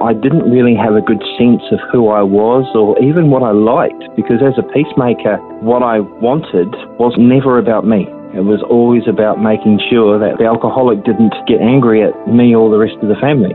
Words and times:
I 0.00 0.14
didn't 0.14 0.50
really 0.50 0.74
have 0.74 0.96
a 0.96 1.02
good 1.02 1.20
sense 1.36 1.60
of 1.70 1.78
who 1.92 2.08
I 2.08 2.22
was 2.22 2.64
or 2.74 2.96
even 3.04 3.28
what 3.28 3.42
I 3.42 3.52
liked 3.52 4.00
because 4.16 4.40
as 4.40 4.56
a 4.56 4.64
peacemaker, 4.72 5.36
what 5.60 5.82
I 5.82 6.00
wanted 6.00 6.72
was 6.96 7.12
never 7.18 7.58
about 7.58 7.84
me. 7.84 8.08
It 8.32 8.48
was 8.48 8.62
always 8.64 9.04
about 9.06 9.42
making 9.42 9.78
sure 9.90 10.16
that 10.18 10.38
the 10.38 10.46
alcoholic 10.46 11.04
didn't 11.04 11.34
get 11.46 11.60
angry 11.60 12.00
at 12.02 12.16
me 12.26 12.54
or 12.56 12.70
the 12.70 12.78
rest 12.78 12.96
of 13.02 13.12
the 13.12 13.20
family. 13.20 13.52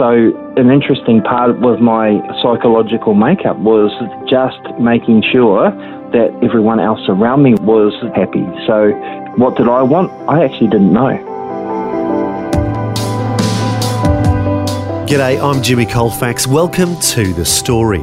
So, 0.00 0.32
an 0.56 0.70
interesting 0.72 1.20
part 1.20 1.50
of 1.50 1.80
my 1.80 2.16
psychological 2.40 3.12
makeup 3.12 3.58
was 3.58 3.92
just 4.24 4.64
making 4.80 5.20
sure 5.20 5.68
that 6.16 6.32
everyone 6.42 6.80
else 6.80 7.04
around 7.08 7.42
me 7.42 7.54
was 7.60 7.92
happy. 8.16 8.46
So, 8.64 8.88
what 9.36 9.56
did 9.56 9.68
I 9.68 9.82
want? 9.82 10.08
I 10.30 10.44
actually 10.44 10.68
didn't 10.68 10.94
know. 10.94 11.33
G'day, 15.06 15.38
I'm 15.38 15.62
Jimmy 15.62 15.84
Colfax. 15.84 16.46
Welcome 16.46 16.98
to 16.98 17.34
The 17.34 17.44
Story. 17.44 18.02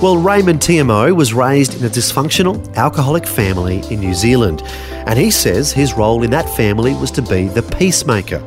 Well, 0.00 0.16
Raymond 0.16 0.60
TeAmo 0.60 1.14
was 1.14 1.34
raised 1.34 1.74
in 1.74 1.84
a 1.84 1.90
dysfunctional 1.90 2.74
alcoholic 2.74 3.26
family 3.26 3.82
in 3.90 4.00
New 4.00 4.14
Zealand, 4.14 4.62
and 4.90 5.18
he 5.18 5.30
says 5.30 5.72
his 5.72 5.92
role 5.92 6.22
in 6.22 6.30
that 6.30 6.48
family 6.56 6.94
was 6.94 7.10
to 7.12 7.22
be 7.22 7.48
the 7.48 7.62
peacemaker. 7.62 8.42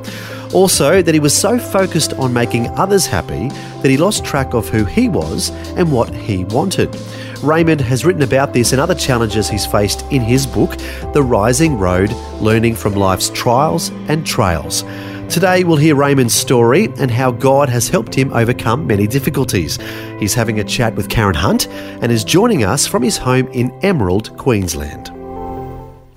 Also, 0.52 1.03
that 1.03 1.13
he 1.13 1.19
was 1.19 1.38
so 1.38 1.59
focused 1.59 2.13
on 2.13 2.33
making 2.33 2.69
others 2.69 3.05
happy 3.05 3.49
that 3.49 3.91
he 3.91 3.97
lost 3.97 4.25
track 4.25 4.55
of 4.55 4.67
who 4.67 4.83
he 4.83 5.07
was 5.07 5.52
and 5.77 5.91
what 5.91 6.11
he 6.11 6.44
wanted. 6.45 6.97
Raymond 7.44 7.81
has 7.81 8.03
written 8.03 8.23
about 8.23 8.52
this 8.52 8.72
and 8.72 8.81
other 8.81 8.95
challenges 8.95 9.47
he's 9.47 9.67
faced 9.67 10.11
in 10.11 10.23
his 10.23 10.47
book, 10.47 10.75
The 11.13 11.22
Rising 11.22 11.77
Road 11.77 12.11
Learning 12.39 12.75
from 12.75 12.95
Life's 12.95 13.29
Trials 13.29 13.89
and 14.07 14.25
Trails. 14.25 14.83
Today, 15.31 15.63
we'll 15.63 15.77
hear 15.77 15.95
Raymond's 15.95 16.33
story 16.33 16.89
and 16.97 17.09
how 17.09 17.31
God 17.31 17.69
has 17.69 17.87
helped 17.87 18.13
him 18.13 18.33
overcome 18.33 18.85
many 18.85 19.07
difficulties. 19.07 19.79
He's 20.19 20.33
having 20.33 20.59
a 20.59 20.63
chat 20.65 20.93
with 20.95 21.07
Karen 21.07 21.35
Hunt 21.35 21.69
and 21.69 22.11
is 22.11 22.25
joining 22.25 22.65
us 22.65 22.85
from 22.85 23.01
his 23.01 23.17
home 23.17 23.47
in 23.53 23.71
Emerald, 23.81 24.35
Queensland. 24.35 25.05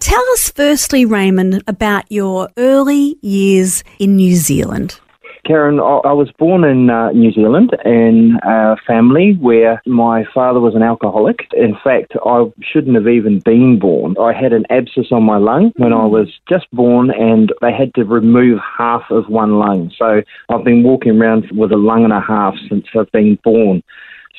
Tell 0.00 0.24
us 0.32 0.50
firstly, 0.50 1.04
Raymond, 1.04 1.62
about 1.68 2.10
your 2.10 2.48
early 2.56 3.16
years 3.22 3.84
in 4.00 4.16
New 4.16 4.34
Zealand. 4.34 4.98
Karen, 5.44 5.78
I 5.78 6.12
was 6.12 6.30
born 6.38 6.64
in 6.64 6.90
uh, 6.90 7.10
New 7.10 7.32
Zealand 7.32 7.76
in 7.84 8.38
a 8.42 8.76
family 8.86 9.36
where 9.40 9.82
my 9.86 10.24
father 10.32 10.60
was 10.60 10.74
an 10.74 10.82
alcoholic. 10.82 11.46
In 11.52 11.76
fact, 11.84 12.12
I 12.24 12.44
shouldn't 12.62 12.96
have 12.96 13.08
even 13.08 13.40
been 13.40 13.78
born. 13.78 14.16
I 14.18 14.32
had 14.32 14.52
an 14.52 14.64
abscess 14.70 15.06
on 15.10 15.22
my 15.22 15.36
lung 15.36 15.72
when 15.76 15.92
I 15.92 16.06
was 16.06 16.28
just 16.48 16.66
born, 16.72 17.10
and 17.10 17.52
they 17.60 17.72
had 17.72 17.94
to 17.94 18.04
remove 18.04 18.58
half 18.78 19.02
of 19.10 19.28
one 19.28 19.58
lung. 19.58 19.92
So 19.98 20.22
I've 20.48 20.64
been 20.64 20.82
walking 20.82 21.20
around 21.20 21.50
with 21.52 21.72
a 21.72 21.76
lung 21.76 22.04
and 22.04 22.12
a 22.12 22.20
half 22.20 22.54
since 22.68 22.86
I've 22.98 23.12
been 23.12 23.38
born. 23.44 23.82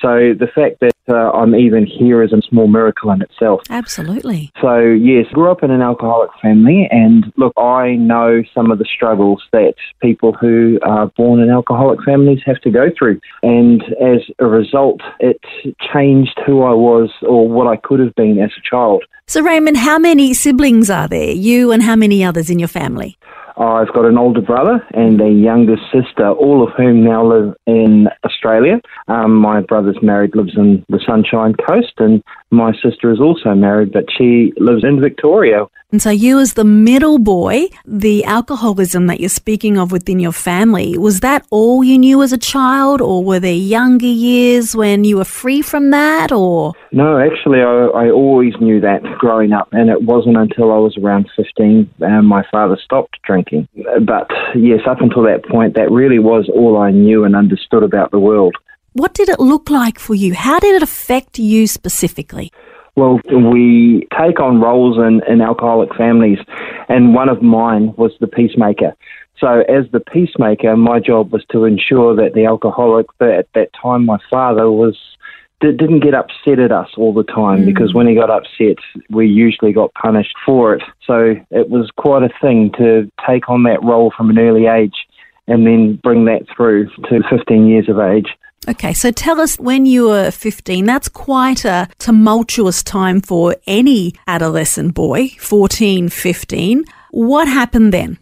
So 0.02 0.34
the 0.38 0.48
fact 0.54 0.82
that 0.82 0.96
uh, 1.08 1.32
I'm 1.32 1.56
even 1.56 1.86
here 1.86 2.24
is 2.24 2.34
a 2.34 2.42
small 2.50 2.68
miracle 2.68 3.12
in 3.12 3.22
itself. 3.22 3.62
Absolutely. 3.70 4.52
So 4.62 4.80
yes, 4.80 5.26
grew 5.32 5.52
up 5.52 5.64
in 5.64 5.72
an 5.72 5.82
alcoholic 5.82 6.32
family, 6.42 6.88
and 6.92 7.32
look, 7.38 7.54
I 7.58 7.96
know 7.96 8.44
some 8.54 8.72
of 8.72 8.80
the 8.80 8.86
struggles 8.86 9.44
that 9.52 9.76
people 10.02 10.34
who 10.34 10.80
are 10.84 11.08
born 11.18 11.40
in 11.40 11.50
alcoholic 11.50 12.04
families 12.04 12.40
have 12.46 12.60
to 12.62 12.72
go 12.72 12.90
through, 12.98 13.20
and 13.44 13.84
as 14.02 14.22
a 14.40 14.48
result, 14.48 15.02
it 15.20 15.40
changed 15.94 16.40
who 16.46 16.64
I 16.64 16.74
was 16.74 17.12
or 17.22 17.48
what 17.48 17.68
I 17.68 17.78
could 17.78 18.00
have 18.00 18.16
been 18.16 18.40
as 18.40 18.52
a 18.58 18.70
child. 18.70 19.04
So 19.28 19.42
Raymond, 19.42 19.78
how 19.78 19.98
many 19.98 20.36
siblings 20.36 20.90
are 20.90 21.08
there? 21.08 21.32
You 21.32 21.72
and 21.72 21.82
how 21.82 21.96
many 21.96 22.24
others 22.24 22.52
in 22.52 22.60
your 22.60 22.68
family? 22.68 23.18
I've 23.58 23.94
got 23.94 24.06
an 24.06 24.18
older 24.18 24.42
brother 24.42 24.86
and 24.94 25.20
a 25.22 25.30
younger 25.30 25.78
sister, 25.94 26.30
all 26.30 26.68
of 26.68 26.74
whom 26.76 27.04
now 27.04 27.26
live 27.26 27.56
in 27.66 28.08
Australia. 28.26 28.82
Um, 29.08 29.36
my 29.36 29.62
brother's 29.62 30.02
married, 30.02 30.36
lives 30.36 30.58
in 30.58 30.86
the 30.90 31.00
Sunshine 31.06 31.56
Coast, 31.68 31.94
and 31.98 32.22
my 32.52 32.74
sister 32.84 33.12
is 33.12 33.20
also 33.20 33.54
married, 33.56 33.94
but 33.94 34.06
she 34.18 34.52
lives 34.58 34.84
in 34.84 35.00
Victoria. 35.00 35.66
And 35.92 36.02
so, 36.02 36.10
you, 36.10 36.40
as 36.40 36.56
the 36.56 36.66
middle 36.66 37.20
boy, 37.20 37.68
the 37.86 38.26
alcoholism 38.26 39.08
that 39.08 39.20
you're 39.20 39.30
speaking 39.30 39.78
of 39.78 39.92
within 39.92 40.20
your 40.20 40.32
family, 40.32 40.98
was 40.98 41.20
that 41.20 41.46
all 41.52 41.84
you 41.84 41.98
knew 41.98 42.22
as 42.24 42.34
a 42.34 42.38
child, 42.38 43.02
or 43.02 43.24
were 43.24 43.40
there 43.40 43.54
younger 43.54 44.06
years 44.06 44.76
when 44.76 45.04
you 45.04 45.18
were 45.18 45.24
free 45.24 45.62
from 45.62 45.92
that, 45.92 46.32
or? 46.32 46.74
No, 46.92 47.20
actually, 47.20 47.62
I, 47.62 47.86
I 47.86 48.10
always 48.10 48.54
knew 48.60 48.82
that 48.82 49.04
growing 49.20 49.54
up, 49.54 49.70
and 49.72 49.90
it 49.90 50.02
wasn't 50.02 50.38
until 50.38 50.72
I 50.72 50.78
was 50.78 50.98
around 50.98 51.30
15 51.36 51.90
um, 52.02 52.26
my 52.26 52.44
father 52.52 52.78
stopped 52.84 53.22
drinking. 53.24 53.68
But 54.02 54.30
yes, 54.56 54.82
up 54.88 55.02
until 55.02 55.24
that 55.24 55.46
point, 55.46 55.76
that 55.76 55.92
really 55.92 56.20
was 56.20 56.50
all 56.54 56.78
I 56.78 56.92
knew 56.92 57.24
and 57.24 57.36
understood 57.36 57.84
about 57.84 58.12
the 58.12 58.20
world. 58.20 58.56
What 58.94 59.14
did 59.14 59.30
it 59.30 59.40
look 59.40 59.70
like 59.70 60.00
for 60.00 60.16
you? 60.16 60.34
How 60.34 60.60
did 60.60 60.76
it 60.76 60.84
affect 60.84 61.38
you 61.38 61.68
specifically? 61.68 62.52
Well, 62.96 63.20
we 63.30 64.08
take 64.18 64.40
on 64.40 64.62
roles 64.62 64.98
in, 64.98 65.22
in 65.28 65.42
alcoholic 65.42 65.94
families, 65.96 66.40
and 66.88 67.14
one 67.14 67.30
of 67.30 67.42
mine 67.42 67.94
was 67.98 68.14
the 68.20 68.28
peacemaker. 68.28 68.96
So, 69.38 69.64
as 69.68 69.86
the 69.92 70.00
peacemaker, 70.00 70.78
my 70.78 71.00
job 71.00 71.34
was 71.34 71.44
to 71.52 71.66
ensure 71.66 72.16
that 72.16 72.36
the 72.36 72.46
alcoholic, 72.46 73.08
at 73.20 73.50
that 73.54 73.72
time, 73.82 74.06
my 74.06 74.18
father 74.30 74.72
was 74.72 74.98
didn't 75.62 76.02
get 76.02 76.14
upset 76.14 76.60
at 76.60 76.72
us 76.72 76.90
all 76.98 77.14
the 77.14 77.24
time 77.24 77.64
mm. 77.64 77.66
because 77.66 77.94
when 77.94 78.08
he 78.08 78.16
got 78.16 78.30
upset, 78.30 78.78
we 79.10 79.28
usually 79.28 79.74
got 79.74 79.94
punished 79.94 80.36
for 80.46 80.76
it. 80.76 80.84
So 81.06 81.36
it 81.50 81.70
was 81.70 81.90
quite 81.96 82.24
a 82.24 82.30
thing 82.42 82.72
to 82.78 83.10
take 83.26 83.50
on 83.50 83.64
that 83.64 83.84
role 83.84 84.14
from 84.16 84.30
an 84.30 84.38
early 84.38 84.68
age 84.68 85.08
and 85.48 85.66
then 85.66 85.96
bring 86.04 86.26
that 86.26 86.44
through 86.56 86.90
to 87.10 87.24
15 87.30 87.68
years 87.68 87.90
of 87.90 88.00
age. 88.00 88.28
Okay, 88.68 88.94
so 88.94 89.12
tell 89.12 89.40
us 89.40 89.60
when 89.60 89.86
you 89.86 90.08
were 90.08 90.32
15, 90.32 90.86
that's 90.86 91.08
quite 91.08 91.66
a 91.66 91.88
tumultuous 92.00 92.82
time 92.82 93.22
for 93.22 93.56
any 93.68 94.16
adolescent 94.26 94.96
boy, 94.96 95.28
14, 95.40 96.10
15. 96.10 96.84
What 97.12 97.48
happened 97.48 97.94
then? 97.94 98.18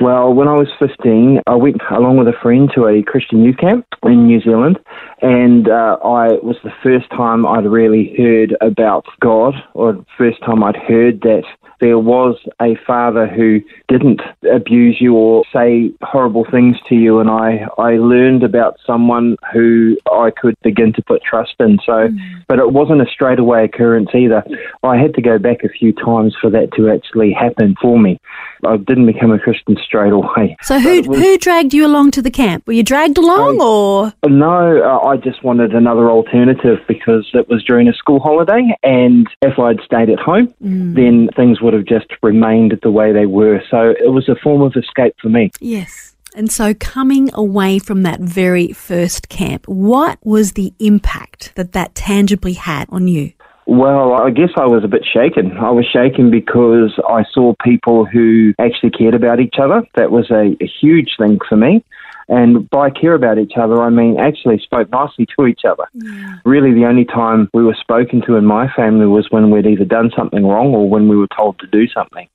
Well, 0.00 0.32
when 0.32 0.48
I 0.48 0.54
was 0.54 0.68
15, 0.78 1.40
I 1.46 1.56
went 1.56 1.76
along 1.90 2.18
with 2.18 2.28
a 2.28 2.38
friend 2.40 2.70
to 2.74 2.86
a 2.86 3.02
Christian 3.02 3.44
youth 3.44 3.58
camp 3.58 3.84
in 4.04 4.10
mm. 4.10 4.26
New 4.26 4.40
Zealand, 4.40 4.78
and 5.22 5.68
uh, 5.68 5.98
I 6.02 6.38
was 6.42 6.56
the 6.64 6.72
first 6.82 7.10
time 7.10 7.46
I'd 7.46 7.66
really 7.66 8.14
heard 8.16 8.56
about 8.60 9.06
God, 9.20 9.54
or 9.74 10.04
first 10.16 10.40
time 10.40 10.62
I'd 10.62 10.76
heard 10.76 11.20
that 11.22 11.44
there 11.80 11.98
was 11.98 12.36
a 12.60 12.76
father 12.86 13.26
who 13.26 13.60
didn't 13.88 14.20
abuse 14.52 14.98
you 15.00 15.14
or 15.14 15.44
say 15.52 15.90
horrible 16.02 16.46
things 16.50 16.76
to 16.88 16.94
you, 16.94 17.18
and 17.18 17.30
I, 17.30 17.66
I 17.78 17.92
learned 17.92 18.44
about 18.44 18.78
someone 18.86 19.36
who 19.52 19.96
I 20.12 20.30
could 20.30 20.54
begin 20.62 20.92
to 20.94 21.02
put 21.02 21.22
trust 21.22 21.54
in. 21.58 21.78
So, 21.84 21.92
mm. 21.92 22.44
but 22.48 22.58
it 22.58 22.72
wasn't 22.72 23.00
a 23.00 23.06
straightaway 23.10 23.64
occurrence 23.64 24.10
either. 24.14 24.44
I 24.82 24.98
had 24.98 25.14
to 25.14 25.22
go 25.22 25.38
back 25.38 25.64
a 25.64 25.68
few 25.68 25.92
times 25.92 26.36
for 26.40 26.50
that 26.50 26.72
to 26.76 26.90
actually 26.90 27.32
happen 27.32 27.74
for 27.80 27.98
me. 27.98 28.20
I 28.66 28.76
didn't 28.76 29.06
become 29.06 29.32
a 29.32 29.38
Christian 29.38 29.76
straight 29.82 30.12
away. 30.12 30.56
So, 30.62 30.78
who 30.78 31.02
was, 31.02 31.18
who 31.18 31.38
dragged 31.38 31.72
you 31.72 31.86
along 31.86 32.10
to 32.12 32.22
the 32.22 32.30
camp? 32.30 32.66
Were 32.66 32.74
you 32.74 32.82
dragged 32.82 33.16
along, 33.16 33.58
I, 33.58 33.64
or 33.64 34.12
no? 34.28 34.82
Uh, 34.82 34.98
I 35.10 35.16
just 35.16 35.42
wanted 35.42 35.74
another 35.74 36.08
alternative 36.08 36.78
because 36.86 37.28
it 37.34 37.48
was 37.48 37.64
during 37.64 37.88
a 37.88 37.92
school 37.92 38.20
holiday, 38.20 38.62
and 38.84 39.26
if 39.42 39.58
I'd 39.58 39.80
stayed 39.84 40.08
at 40.08 40.20
home, 40.20 40.54
mm. 40.62 40.94
then 40.94 41.28
things 41.34 41.60
would 41.60 41.74
have 41.74 41.84
just 41.84 42.06
remained 42.22 42.78
the 42.84 42.92
way 42.92 43.12
they 43.12 43.26
were. 43.26 43.60
So 43.68 43.90
it 43.90 44.12
was 44.12 44.28
a 44.28 44.36
form 44.36 44.62
of 44.62 44.74
escape 44.76 45.16
for 45.20 45.28
me. 45.28 45.50
Yes. 45.58 46.14
And 46.36 46.48
so, 46.48 46.74
coming 46.74 47.28
away 47.34 47.80
from 47.80 48.04
that 48.04 48.20
very 48.20 48.72
first 48.72 49.28
camp, 49.28 49.66
what 49.66 50.20
was 50.22 50.52
the 50.52 50.72
impact 50.78 51.56
that 51.56 51.72
that 51.72 51.96
tangibly 51.96 52.52
had 52.52 52.86
on 52.90 53.08
you? 53.08 53.32
Well, 53.66 54.12
I 54.14 54.30
guess 54.30 54.50
I 54.56 54.66
was 54.66 54.84
a 54.84 54.88
bit 54.88 55.04
shaken. 55.04 55.58
I 55.58 55.70
was 55.70 55.86
shaken 55.86 56.30
because 56.30 56.92
I 57.08 57.24
saw 57.32 57.54
people 57.64 58.04
who 58.04 58.54
actually 58.60 58.90
cared 58.90 59.14
about 59.14 59.40
each 59.40 59.56
other. 59.60 59.82
That 59.96 60.12
was 60.12 60.30
a, 60.30 60.56
a 60.60 60.70
huge 60.80 61.16
thing 61.18 61.40
for 61.48 61.56
me. 61.56 61.84
And 62.30 62.70
by 62.70 62.90
care 62.90 63.14
about 63.14 63.38
each 63.38 63.54
other, 63.60 63.82
I 63.82 63.90
mean 63.90 64.16
actually 64.18 64.60
spoke 64.60 64.88
nicely 64.90 65.26
to 65.36 65.46
each 65.46 65.62
other. 65.68 65.84
Yeah. 65.94 66.36
Really, 66.44 66.72
the 66.72 66.86
only 66.86 67.04
time 67.04 67.50
we 67.52 67.64
were 67.64 67.76
spoken 67.78 68.22
to 68.26 68.36
in 68.36 68.46
my 68.46 68.72
family 68.72 69.06
was 69.06 69.26
when 69.30 69.50
we'd 69.50 69.66
either 69.66 69.84
done 69.84 70.12
something 70.16 70.46
wrong 70.46 70.68
or 70.68 70.88
when 70.88 71.08
we 71.08 71.16
were 71.16 71.28
told 71.36 71.58
to 71.58 71.66
do 71.66 71.88
something. 71.88 72.28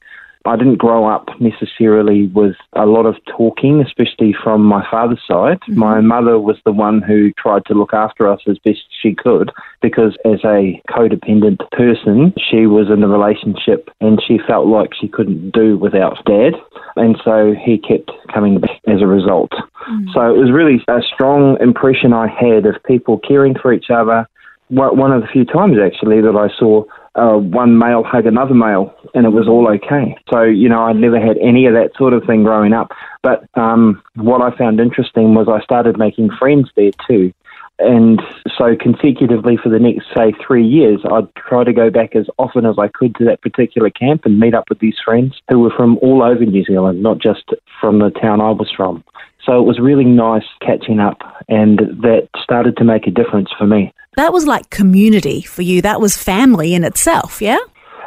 I 0.46 0.56
didn't 0.56 0.78
grow 0.78 1.08
up 1.08 1.30
necessarily 1.40 2.28
with 2.28 2.56
a 2.74 2.86
lot 2.86 3.06
of 3.06 3.16
talking, 3.26 3.82
especially 3.82 4.36
from 4.44 4.62
my 4.62 4.86
father's 4.90 5.22
side. 5.28 5.60
Mm-hmm. 5.62 5.80
My 5.80 6.02
mother 6.02 6.40
was 6.40 6.58
the 6.66 6.72
one 6.72 7.02
who 7.02 7.32
tried 7.34 7.66
to 7.66 7.74
look 7.74 7.94
after 7.94 8.28
us 8.28 8.42
as 8.48 8.60
best 8.60 8.84
she 9.02 9.16
could 9.16 9.52
because, 9.82 10.16
as 10.24 10.40
a 10.46 10.82
codependent 10.90 11.60
person, 11.72 12.34
she 12.38 12.68
was 12.68 12.90
in 12.90 13.04
a 13.04 13.08
relationship 13.08 13.90
and 14.02 14.22
she 14.28 14.38
felt 14.48 14.68
like 14.68 14.94
she 14.94 15.08
couldn't 15.08 15.52
do 15.52 15.78
without 15.78 16.24
dad. 16.26 16.54
And 16.96 17.18
so 17.26 17.54
he 17.54 17.78
kept 17.78 18.12
coming 18.34 18.60
back 18.60 18.80
as 18.88 19.02
a 19.02 19.08
result. 19.08 19.52
Mm-hmm. 19.52 20.12
So 20.14 20.34
it 20.34 20.38
was 20.38 20.52
really 20.52 20.80
a 20.88 21.02
strong 21.02 21.58
impression 21.60 22.14
I 22.14 22.28
had 22.28 22.66
of 22.66 22.76
people 22.86 23.20
caring 23.20 23.56
for 23.56 23.74
each 23.74 23.90
other. 23.90 24.28
One 24.70 25.12
of 25.12 25.22
the 25.22 25.28
few 25.28 25.46
times 25.46 25.78
actually 25.84 26.22
that 26.22 26.36
I 26.36 26.50
saw 26.58 26.86
uh, 27.16 27.38
one 27.38 27.78
male 27.78 28.04
hug 28.04 28.26
another 28.26 28.54
male, 28.54 28.94
and 29.14 29.26
it 29.26 29.30
was 29.30 29.48
all 29.48 29.68
okay. 29.70 30.16
So 30.32 30.44
you 30.44 30.70
know, 30.70 30.80
I 30.80 30.94
never 30.94 31.20
had 31.20 31.38
any 31.38 31.66
of 31.66 31.74
that 31.74 31.92
sort 31.98 32.14
of 32.14 32.24
thing 32.26 32.44
growing 32.44 32.74
up. 32.74 32.92
But 33.24 33.48
um, 33.56 34.02
what 34.16 34.42
I 34.42 34.56
found 34.58 34.80
interesting 34.80 35.34
was 35.34 35.48
I 35.50 35.64
started 35.64 35.98
making 35.98 36.30
friends 36.38 36.70
there 36.76 36.92
too. 37.08 37.34
And 37.78 38.22
so 38.58 38.76
consecutively 38.80 39.58
for 39.62 39.68
the 39.68 39.80
next, 39.80 40.06
say, 40.16 40.34
three 40.46 40.66
years, 40.66 41.02
I'd 41.12 41.34
try 41.36 41.66
to 41.66 41.74
go 41.74 41.90
back 41.90 42.16
as 42.16 42.28
often 42.38 42.66
as 42.66 42.76
I 42.80 42.88
could 42.88 43.16
to 43.16 43.26
that 43.26 43.42
particular 43.42 43.90
camp 43.90 44.22
and 44.26 44.40
meet 44.40 44.54
up 44.54 44.70
with 44.70 44.80
these 44.80 44.96
friends 45.04 45.42
who 45.50 45.60
were 45.60 45.74
from 45.76 45.98
all 46.02 46.24
over 46.24 46.46
New 46.46 46.64
Zealand, 46.64 47.04
not 47.04 47.20
just 47.20 47.44
from 47.82 48.00
the 48.00 48.12
town 48.12 48.40
I 48.40 48.52
was 48.52 48.72
from. 48.76 49.04
So 49.46 49.60
it 49.60 49.64
was 49.64 49.80
really 49.80 50.06
nice 50.06 50.46
catching 50.62 51.00
up, 51.00 51.20
and 51.50 51.80
that 52.02 52.30
started 52.42 52.78
to 52.78 52.84
make 52.84 53.08
a 53.08 53.12
difference 53.12 53.50
for 53.58 53.68
me. 53.68 53.94
That 54.16 54.34
was 54.34 54.48
like 54.48 54.70
community 54.70 55.42
for 55.42 55.62
you. 55.62 55.82
That 55.82 56.00
was 56.00 56.18
family 56.18 56.74
in 56.74 56.84
itself, 56.84 57.42
yeah? 57.42 57.60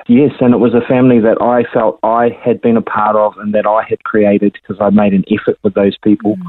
Yes, 0.09 0.33
and 0.41 0.55
it 0.55 0.59
was 0.59 0.73
a 0.73 0.81
family 0.89 1.21
that 1.21 1.41
I 1.43 1.71
felt 1.71 1.99
I 2.03 2.31
had 2.43 2.63
been 2.63 2.79
a 2.79 2.83
part 2.83 3.15
of 3.15 3.37
and 3.37 3.53
that 3.55 3.67
I 3.67 3.83
had 3.87 4.03
created 4.05 4.55
because 4.55 4.79
I 4.81 4.89
made 4.91 5.13
an 5.13 5.25
effort 5.31 5.59
with 5.63 5.75
those 5.75 5.99
people. 5.99 6.37
Mm 6.37 6.47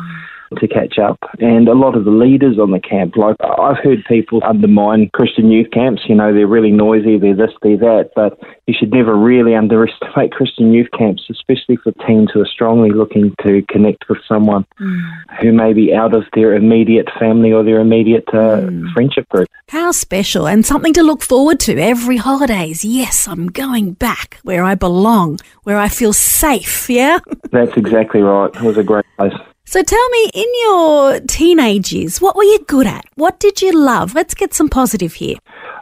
to 0.57 0.68
catch 0.68 0.98
up. 0.98 1.18
And 1.40 1.68
a 1.68 1.74
lot 1.74 1.96
of 1.96 2.06
the 2.06 2.12
leaders 2.12 2.57
on 2.60 2.72
the 2.72 2.80
camp, 2.80 3.16
like 3.16 3.36
I've 3.42 3.78
heard 3.84 4.04
people 4.07 4.42
undermine 4.44 5.10
Christian 5.13 5.51
youth 5.51 5.72
camps, 5.72 6.04
you 6.07 6.16
know, 6.16 6.34
they're 6.34 6.48
really 6.48 6.72
noisy, 6.72 7.18
they're 7.18 7.36
this, 7.36 7.51
they're 7.62 7.78
that, 7.78 8.12
but 8.16 8.40
you 8.68 8.74
should 8.78 8.92
never 8.92 9.16
really 9.16 9.56
underestimate 9.56 10.31
Christian 10.31 10.74
youth 10.74 10.90
camps, 10.98 11.24
especially 11.30 11.78
for 11.78 11.92
teens 12.06 12.30
who 12.34 12.42
are 12.42 12.48
strongly 12.48 12.92
looking 12.92 13.36
to 13.46 13.62
connect 13.69 14.10
with 14.10 14.19
someone 14.28 14.66
mm. 14.80 15.12
who 15.42 15.51
may 15.51 15.74
be 15.74 15.94
out 15.94 16.16
of 16.16 16.24
their 16.34 16.54
immediate 16.54 17.07
family 17.19 17.52
or 17.52 17.63
their 17.63 17.80
immediate 17.80 18.28
uh, 18.30 18.62
mm. 18.62 18.92
friendship 18.94 19.28
group. 19.30 19.48
How 19.69 19.92
special 19.92 20.48
and 20.48 20.66
something 20.66 20.94
to 20.94 21.04
look 21.04 21.22
forward 21.22 21.60
to 21.62 21.78
every 21.78 22.18
holidays. 22.18 22.84
Yes, 22.84 23.28
I'm 23.28 23.48
going 23.48 23.94
back 23.94 24.40
where 24.44 24.63
I 24.63 24.75
belong, 24.75 25.40
where 25.63 25.78
I 25.78 25.90
feel 25.90 26.13
safe, 26.13 26.90
yeah? 26.90 27.19
That's 27.52 27.75
exactly 27.78 28.22
right. 28.22 28.54
It 28.56 28.62
was 28.62 28.78
a 28.78 28.84
great 28.84 29.06
place. 29.18 29.34
So 29.69 29.83
tell 29.83 30.10
me, 30.10 30.31
in 30.33 30.48
your 30.66 31.19
teenage 31.19 31.94
years, 31.94 32.19
what 32.19 32.36
were 32.36 32.44
you 32.44 32.57
good 32.68 32.88
at? 32.88 33.06
What 33.13 33.39
did 33.39 33.62
you 33.62 33.71
love? 33.71 34.16
Let's 34.16 34.33
get 34.33 34.51
some 34.51 34.68
positive 34.68 35.13
here. 35.13 35.36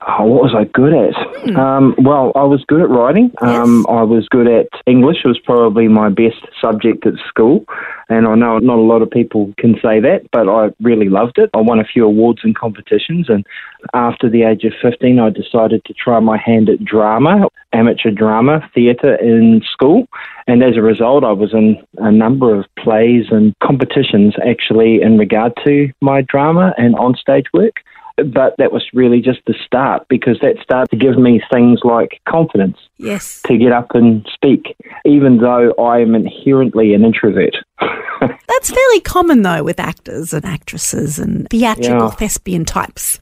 Oh, 0.09 0.23
what 0.23 0.43
was 0.43 0.55
I 0.55 0.63
good 0.63 0.93
at? 0.93 1.13
Hmm. 1.43 1.57
Um, 1.57 1.95
well, 1.97 2.31
I 2.33 2.43
was 2.43 2.63
good 2.65 2.81
at 2.81 2.89
writing. 2.89 3.29
Um, 3.41 3.79
yes. 3.79 3.85
I 3.89 4.03
was 4.03 4.27
good 4.29 4.47
at 4.47 4.67
English. 4.85 5.17
It 5.25 5.27
was 5.27 5.39
probably 5.39 5.89
my 5.89 6.07
best 6.07 6.47
subject 6.61 7.05
at 7.05 7.15
school. 7.27 7.65
And 8.07 8.25
I 8.25 8.35
know 8.35 8.57
not 8.59 8.77
a 8.77 8.81
lot 8.81 9.01
of 9.01 9.11
people 9.11 9.53
can 9.57 9.73
say 9.75 9.99
that, 9.99 10.21
but 10.31 10.47
I 10.47 10.69
really 10.81 11.09
loved 11.09 11.37
it. 11.37 11.49
I 11.53 11.57
won 11.57 11.81
a 11.81 11.83
few 11.83 12.05
awards 12.05 12.39
and 12.43 12.55
competitions. 12.55 13.27
And 13.27 13.45
after 13.93 14.29
the 14.29 14.43
age 14.43 14.63
of 14.63 14.71
15, 14.81 15.19
I 15.19 15.29
decided 15.29 15.83
to 15.85 15.93
try 15.93 16.21
my 16.21 16.37
hand 16.37 16.69
at 16.69 16.85
drama, 16.85 17.49
amateur 17.73 18.11
drama, 18.11 18.61
theatre 18.73 19.15
in 19.15 19.61
school. 19.69 20.07
And 20.47 20.63
as 20.63 20.77
a 20.77 20.81
result, 20.81 21.25
I 21.25 21.33
was 21.33 21.53
in 21.53 21.85
a 21.97 22.11
number 22.13 22.57
of 22.57 22.65
plays 22.79 23.25
and 23.29 23.53
competitions 23.61 24.35
actually 24.47 25.01
in 25.01 25.17
regard 25.17 25.51
to 25.65 25.89
my 25.99 26.21
drama 26.21 26.73
and 26.77 26.95
on-stage 26.95 27.47
work 27.53 27.75
but 28.17 28.55
that 28.57 28.71
was 28.71 28.83
really 28.93 29.21
just 29.21 29.39
the 29.45 29.53
start 29.65 30.07
because 30.09 30.39
that 30.41 30.57
started 30.61 30.89
to 30.89 30.97
give 30.97 31.17
me 31.17 31.41
things 31.51 31.79
like 31.83 32.19
confidence. 32.27 32.77
Yes. 32.97 33.41
To 33.45 33.57
get 33.57 33.71
up 33.71 33.93
and 33.93 34.27
speak, 34.33 34.75
even 35.05 35.37
though 35.37 35.71
I 35.73 35.99
am 35.99 36.15
inherently 36.15 36.93
an 36.93 37.05
introvert. 37.05 37.55
That's 38.19 38.71
fairly 38.71 38.99
common 39.01 39.43
though 39.43 39.63
with 39.63 39.79
actors 39.79 40.33
and 40.33 40.43
actresses 40.45 41.19
and 41.19 41.47
theatrical 41.49 42.07
yeah. 42.07 42.15
thespian 42.15 42.65
types. 42.65 43.19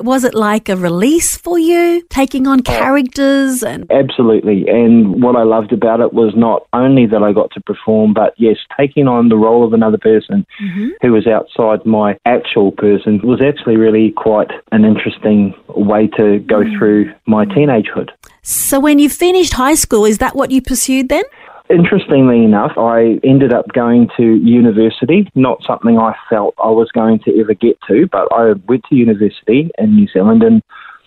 Was 0.00 0.24
it 0.24 0.34
like 0.34 0.68
a 0.68 0.76
release 0.76 1.36
for 1.36 1.58
you, 1.58 2.02
taking 2.08 2.46
on 2.46 2.60
oh. 2.60 2.62
characters 2.62 3.62
and 3.62 3.90
Absolutely. 3.90 4.68
And 4.68 5.22
what 5.22 5.36
I 5.36 5.42
loved 5.42 5.72
about 5.72 6.00
it 6.00 6.12
was 6.12 6.34
not 6.36 6.66
only 6.72 7.06
that 7.06 7.22
I 7.22 7.32
got 7.32 7.50
to 7.52 7.60
perform, 7.60 8.14
but 8.14 8.34
yes, 8.36 8.56
taking 8.76 9.08
on 9.08 9.28
the 9.28 9.36
role 9.36 9.64
of 9.64 9.72
another 9.72 9.98
person 9.98 10.46
mm-hmm. 10.60 10.88
who 11.00 11.12
was 11.12 11.26
outside 11.26 11.84
my 11.86 12.18
actual 12.24 12.72
person 12.72 13.20
was 13.22 13.40
actually 13.40 13.76
really 13.76 14.12
quite 14.12 14.50
an 14.72 14.84
interesting 14.84 15.54
way 15.68 16.06
to 16.18 16.38
go 16.40 16.60
mm-hmm. 16.60 16.78
through 16.78 17.12
my 17.26 17.44
teenagehood. 17.46 18.10
So 18.42 18.80
when 18.80 18.98
you 18.98 19.08
finished 19.08 19.52
high 19.52 19.76
school, 19.76 20.04
is 20.04 20.18
that 20.18 20.34
what 20.34 20.50
you 20.50 20.60
pursued 20.60 21.08
then? 21.08 21.22
Interestingly 21.70 22.44
enough, 22.44 22.72
I 22.76 23.20
ended 23.24 23.52
up 23.52 23.66
going 23.72 24.08
to 24.16 24.22
university, 24.22 25.30
not 25.34 25.62
something 25.64 25.98
I 25.98 26.14
felt 26.28 26.54
I 26.62 26.68
was 26.68 26.90
going 26.92 27.20
to 27.20 27.40
ever 27.40 27.54
get 27.54 27.78
to, 27.88 28.06
but 28.10 28.28
I 28.32 28.52
went 28.68 28.84
to 28.88 28.96
university 28.96 29.70
in 29.78 29.94
New 29.94 30.08
Zealand 30.08 30.42
and 30.42 30.62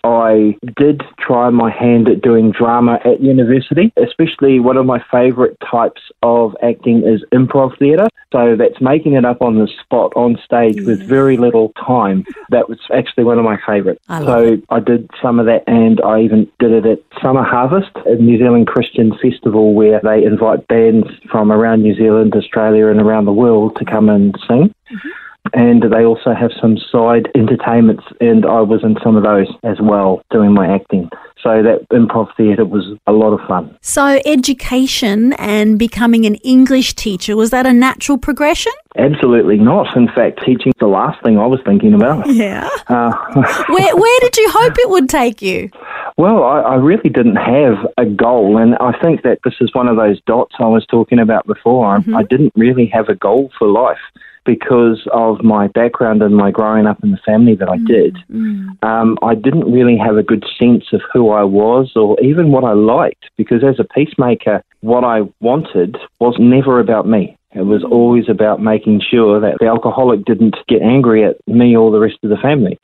I 0.05 0.55
did 0.77 1.01
try 1.19 1.49
my 1.49 1.71
hand 1.71 2.07
at 2.07 2.21
doing 2.21 2.51
drama 2.51 2.99
at 3.03 3.21
university, 3.21 3.91
especially 3.97 4.59
one 4.59 4.77
of 4.77 4.85
my 4.85 5.03
favourite 5.11 5.57
types 5.59 6.01
of 6.21 6.55
acting 6.61 7.03
is 7.03 7.23
improv 7.33 7.77
theatre. 7.79 8.07
So 8.31 8.55
that's 8.55 8.79
making 8.79 9.13
it 9.13 9.25
up 9.25 9.41
on 9.41 9.55
the 9.55 9.67
spot 9.81 10.13
on 10.15 10.37
stage 10.45 10.81
with 10.81 11.01
very 11.01 11.37
little 11.37 11.71
time. 11.73 12.23
That 12.49 12.69
was 12.69 12.77
actually 12.93 13.23
one 13.23 13.39
of 13.39 13.45
my 13.45 13.57
favourites. 13.65 14.01
So 14.07 14.39
it. 14.39 14.63
I 14.69 14.79
did 14.79 15.09
some 15.21 15.39
of 15.39 15.47
that 15.47 15.63
and 15.67 15.99
I 16.01 16.21
even 16.21 16.51
did 16.59 16.71
it 16.71 16.85
at 16.85 16.99
Summer 17.23 17.43
Harvest, 17.43 17.91
a 18.05 18.15
New 18.15 18.37
Zealand 18.37 18.67
Christian 18.67 19.17
festival 19.17 19.73
where 19.73 19.99
they 20.03 20.23
invite 20.23 20.67
bands 20.67 21.07
from 21.31 21.51
around 21.51 21.81
New 21.81 21.95
Zealand, 21.95 22.35
Australia, 22.35 22.87
and 22.87 23.01
around 23.01 23.25
the 23.25 23.33
world 23.33 23.75
to 23.77 23.85
come 23.85 24.09
and 24.09 24.35
sing. 24.47 24.73
Mm-hmm 24.91 25.09
and 25.53 25.83
they 25.83 26.03
also 26.03 26.33
have 26.33 26.51
some 26.59 26.77
side 26.91 27.29
entertainments, 27.35 28.03
and 28.19 28.45
I 28.45 28.61
was 28.61 28.83
in 28.83 28.97
some 29.03 29.15
of 29.15 29.23
those 29.23 29.47
as 29.63 29.77
well, 29.81 30.21
doing 30.31 30.53
my 30.53 30.73
acting. 30.73 31.09
So 31.41 31.61
that 31.61 31.87
improv 31.91 32.35
theatre 32.35 32.65
was 32.65 32.97
a 33.05 33.11
lot 33.11 33.31
of 33.31 33.47
fun. 33.47 33.77
So 33.81 34.19
education 34.25 35.33
and 35.33 35.77
becoming 35.77 36.25
an 36.25 36.35
English 36.35 36.95
teacher 36.95 37.37
was 37.37 37.51
that 37.51 37.67
a 37.67 37.73
natural 37.73 38.17
progression? 38.17 38.71
Absolutely 38.97 39.57
not. 39.57 39.95
In 39.95 40.07
fact, 40.07 40.41
teaching 40.43 40.73
the 40.79 40.87
last 40.87 41.21
thing 41.23 41.37
I 41.37 41.45
was 41.45 41.59
thinking 41.63 41.93
about. 41.93 42.25
Yeah. 42.33 42.67
Uh, 42.87 43.11
where 43.69 43.95
where 43.95 44.19
did 44.21 44.37
you 44.37 44.49
hope 44.49 44.73
it 44.79 44.89
would 44.89 45.07
take 45.07 45.43
you? 45.43 45.69
Well, 46.17 46.43
I, 46.43 46.61
I, 46.61 46.75
really 46.75 47.09
didn't 47.09 47.35
have 47.35 47.75
a 47.97 48.05
goal, 48.05 48.57
and 48.57 48.75
I 48.77 48.97
think 49.03 49.23
that 49.23 49.39
this 49.43 49.55
is 49.59 49.75
one 49.75 49.89
of 49.89 49.97
those 49.97 50.19
dots 50.21 50.55
I 50.59 50.65
was 50.65 50.85
talking 50.85 51.19
about 51.19 51.45
before. 51.45 51.97
Mm-hmm. 51.97 52.15
I 52.15 52.23
didn't 52.23 52.53
really 52.55 52.87
have 52.87 53.09
a 53.09 53.15
goal 53.15 53.51
for 53.59 53.67
life 53.67 53.99
because 54.45 55.07
of 55.11 55.43
my 55.43 55.67
background 55.67 56.21
and 56.21 56.35
my 56.35 56.51
growing 56.51 56.85
up 56.85 57.03
in 57.03 57.11
the 57.11 57.19
family 57.25 57.55
that 57.55 57.69
I 57.69 57.77
mm, 57.77 57.87
did, 57.87 58.17
mm. 58.31 58.83
um, 58.83 59.17
I 59.21 59.35
didn't 59.35 59.71
really 59.71 59.97
have 59.97 60.17
a 60.17 60.23
good 60.23 60.45
sense 60.59 60.85
of 60.93 61.01
who 61.11 61.31
I 61.31 61.43
was 61.43 61.91
or 61.95 62.19
even 62.21 62.51
what 62.51 62.63
I 62.63 62.73
liked. 62.73 63.25
Because 63.37 63.63
as 63.63 63.79
a 63.79 63.83
peacemaker, 63.83 64.63
what 64.81 65.03
I 65.03 65.21
wanted 65.41 65.97
was 66.19 66.35
never 66.39 66.79
about 66.79 67.07
me. 67.07 67.35
It 67.53 67.63
was 67.63 67.83
mm. 67.83 67.91
always 67.91 68.29
about 68.29 68.61
making 68.61 69.01
sure 69.01 69.39
that 69.39 69.57
the 69.59 69.67
alcoholic 69.67 70.25
didn't 70.25 70.55
get 70.67 70.81
angry 70.81 71.25
at 71.25 71.35
me 71.47 71.75
or 71.75 71.91
the 71.91 71.99
rest 71.99 72.17
of 72.23 72.29
the 72.29 72.37
family. 72.37 72.77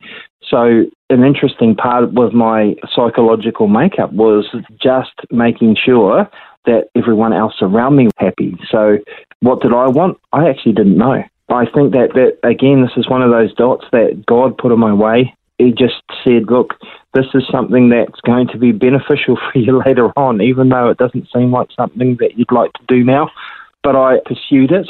So, 0.50 0.86
an 1.10 1.24
interesting 1.24 1.76
part 1.76 2.04
of 2.04 2.34
my 2.34 2.76
psychological 2.94 3.68
makeup 3.68 4.12
was 4.12 4.50
just 4.82 5.12
making 5.30 5.78
sure 5.84 6.30
that 6.66 6.90
everyone 6.96 7.34
else 7.34 7.56
around 7.62 7.96
me 7.96 8.06
was 8.06 8.14
happy. 8.18 8.58
So, 8.70 8.98
what 9.42 9.62
did 9.62 9.74
I 9.74 9.88
want? 9.88 10.20
I 10.34 10.50
actually 10.50 10.74
didn't 10.74 10.98
know. 10.98 11.24
I 11.52 11.66
think 11.66 11.92
that, 11.92 12.14
that, 12.14 12.38
again, 12.48 12.82
this 12.82 12.96
is 12.96 13.10
one 13.10 13.22
of 13.22 13.30
those 13.30 13.54
dots 13.54 13.86
that 13.92 14.24
God 14.26 14.58
put 14.58 14.72
in 14.72 14.80
my 14.80 14.94
way. 14.94 15.36
He 15.58 15.72
just 15.72 16.02
said, 16.24 16.50
look, 16.50 16.76
this 17.14 17.26
is 17.34 17.44
something 17.52 17.90
that's 17.90 18.20
going 18.22 18.48
to 18.48 18.58
be 18.58 18.72
beneficial 18.72 19.38
for 19.52 19.60
you 19.60 19.84
later 19.86 20.12
on, 20.18 20.42
even 20.42 20.70
though 20.70 20.90
it 20.90 20.98
doesn't 20.98 21.28
seem 21.34 21.52
like 21.52 21.70
something 21.78 22.18
that 22.20 22.38
you'd 22.38 22.52
like 22.52 22.72
to 22.74 22.86
do 22.88 23.04
now. 23.04 23.30
But 23.84 23.96
I 23.96 24.20
pursued 24.26 24.72
it, 24.72 24.88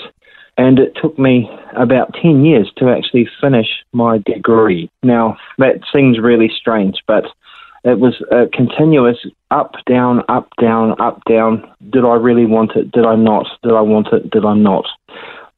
and 0.58 0.78
it 0.78 0.96
took 1.02 1.18
me 1.18 1.50
about 1.76 2.14
10 2.22 2.46
years 2.46 2.72
to 2.78 2.90
actually 2.90 3.28
finish 3.42 3.68
my 3.94 4.20
degree. 4.20 4.90
Now, 5.02 5.38
that 5.58 5.82
seems 5.94 6.20
really 6.20 6.52
strange, 6.56 7.02
but 7.08 7.26
it 7.84 8.00
was 8.00 8.22
a 8.32 8.46
continuous 8.54 9.18
up, 9.50 9.74
down, 9.90 10.22
up, 10.30 10.50
down, 10.60 11.00
up, 11.02 11.22
down. 11.28 11.68
Did 11.90 12.06
I 12.06 12.16
really 12.16 12.46
want 12.46 12.72
it? 12.76 12.92
Did 12.92 13.06
I 13.06 13.16
not? 13.16 13.48
Did 13.64 13.74
I 13.74 13.82
want 13.82 14.10
it? 14.12 14.30
Did 14.30 14.46
I 14.46 14.54
not? 14.54 14.86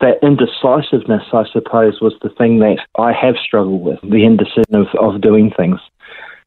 That 0.04 0.20
indecisiveness, 0.22 1.24
I 1.32 1.44
suppose, 1.54 2.02
was 2.02 2.14
the 2.22 2.30
thing 2.38 2.60
that 2.60 2.78
I 3.00 3.14
have 3.14 3.36
struggled 3.44 3.84
with, 3.84 4.02
the 4.02 4.26
indecision 4.26 4.76
of, 4.76 4.88
of 5.00 5.22
doing 5.22 5.52
things. 5.56 5.80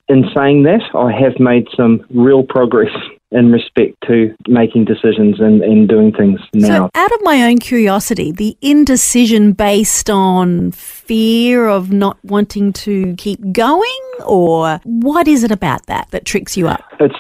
In 0.09 0.25
saying 0.37 0.65
that, 0.65 0.83
I 0.95 1.11
have 1.11 1.41
made 1.41 1.67
some 1.75 2.05
real 2.11 2.45
progress 2.45 2.93
in 3.33 3.51
respect 3.51 3.97
to 4.07 4.37
making 4.47 4.85
decisions 4.85 5.41
and, 5.41 5.63
and 5.63 5.89
doing 5.89 6.13
things 6.13 6.39
now. 6.53 6.67
So, 6.69 6.91
out 6.95 7.13
of 7.13 7.21
my 7.23 7.43
own 7.43 7.59
curiosity, 7.59 8.31
the 8.31 8.57
indecision 8.61 9.53
based 9.53 10.09
on 10.11 10.71
fear 10.71 11.67
of 11.67 11.91
not 11.91 12.19
wanting 12.23 12.73
to 12.75 13.17
keep 13.17 13.41
going, 13.53 14.01
or 14.25 14.81
what 14.85 15.27
is 15.27 15.43
it 15.43 15.51
about 15.51 15.87
that 15.87 16.09
that 16.11 16.25
tricks 16.25 16.57
you 16.57 16.69
up? 16.69 16.85
It's 17.01 17.17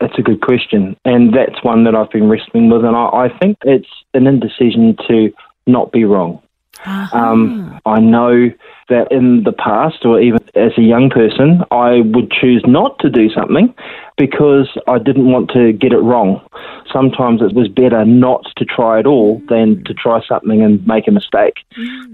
it's 0.00 0.18
a 0.18 0.22
good 0.22 0.40
question, 0.40 0.96
and 1.04 1.32
that's 1.32 1.62
one 1.62 1.84
that 1.84 1.94
I've 1.94 2.10
been 2.10 2.28
wrestling 2.28 2.68
with, 2.70 2.84
and 2.84 2.96
I, 2.96 3.06
I 3.06 3.38
think 3.38 3.56
it's 3.62 3.88
an 4.14 4.26
indecision 4.26 4.96
to 5.08 5.32
not 5.66 5.92
be 5.92 6.04
wrong. 6.04 6.42
Uh-huh. 6.84 7.18
Um, 7.18 7.80
I 7.86 8.00
know 8.00 8.50
that 8.88 9.10
in 9.10 9.42
the 9.42 9.52
past, 9.52 10.04
or 10.04 10.20
even 10.20 10.38
as 10.54 10.72
a 10.76 10.82
young 10.82 11.10
person, 11.10 11.64
I 11.70 12.02
would 12.02 12.30
choose 12.30 12.62
not 12.66 12.98
to 13.00 13.10
do 13.10 13.28
something 13.30 13.74
because 14.16 14.68
I 14.86 14.98
didn't 14.98 15.30
want 15.30 15.50
to 15.50 15.72
get 15.72 15.92
it 15.92 15.98
wrong. 15.98 16.46
Sometimes 16.92 17.42
it 17.42 17.54
was 17.54 17.68
better 17.68 18.04
not 18.04 18.44
to 18.56 18.64
try 18.64 19.00
at 19.00 19.06
all 19.06 19.42
than 19.48 19.82
to 19.84 19.94
try 19.94 20.20
something 20.26 20.62
and 20.62 20.86
make 20.86 21.08
a 21.08 21.10
mistake. 21.10 21.64